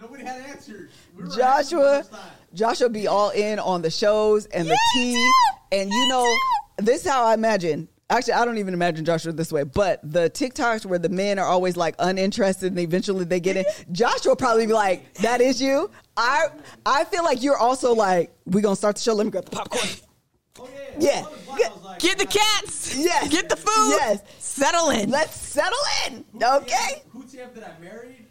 [0.00, 0.90] nobody had answers.
[1.16, 2.30] We were Joshua, for the first time.
[2.54, 5.30] Joshua be all in on the shows and the tea,
[5.70, 6.36] and you know
[6.78, 7.88] this is how I imagine.
[8.12, 11.46] Actually, I don't even imagine Joshua this way, but the TikToks where the men are
[11.46, 13.64] always like uninterested and eventually they get in.
[13.92, 16.48] Joshua will probably be like, "That is you." I
[16.84, 19.14] I feel like you're also like, "We gonna start the show.
[19.14, 19.84] Let me grab the popcorn."
[20.60, 20.68] Oh,
[20.98, 20.98] Yeah.
[20.98, 21.24] yeah.
[21.24, 22.94] I like- I was like, get the uh, cats.
[22.94, 23.28] Yes.
[23.30, 23.96] Get the food.
[23.98, 24.22] Yes.
[24.38, 25.08] Settle in.
[25.10, 26.74] Let's settle in, who okay?
[26.76, 28.26] TF Who TF that I married?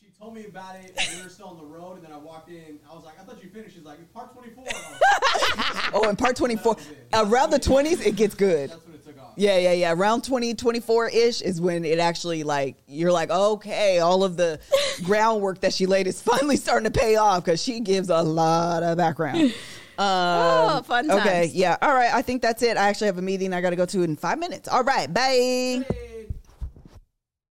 [0.00, 0.94] She told me about it.
[0.98, 2.78] And we were still on the road, and then I walked in.
[2.90, 3.74] I was like, I thought you finished.
[3.76, 4.64] She's like, it's part 24.
[4.66, 6.76] I like, Oh, in part 24,
[7.12, 8.72] around the 20s, it gets good.
[9.36, 9.64] That's when it took off.
[9.64, 9.92] Yeah, yeah, yeah.
[9.92, 14.60] Around 20, 24 ish is when it actually like you're like, okay, all of the
[15.04, 18.82] groundwork that she laid is finally starting to pay off because she gives a lot
[18.82, 19.54] of background.
[19.98, 21.78] Um, Oh, fun Okay, yeah.
[21.80, 22.12] All right.
[22.12, 22.76] I think that's it.
[22.76, 24.68] I actually have a meeting I got to go to in five minutes.
[24.68, 25.10] All right.
[25.10, 25.84] Bye.
[25.88, 26.15] Hey.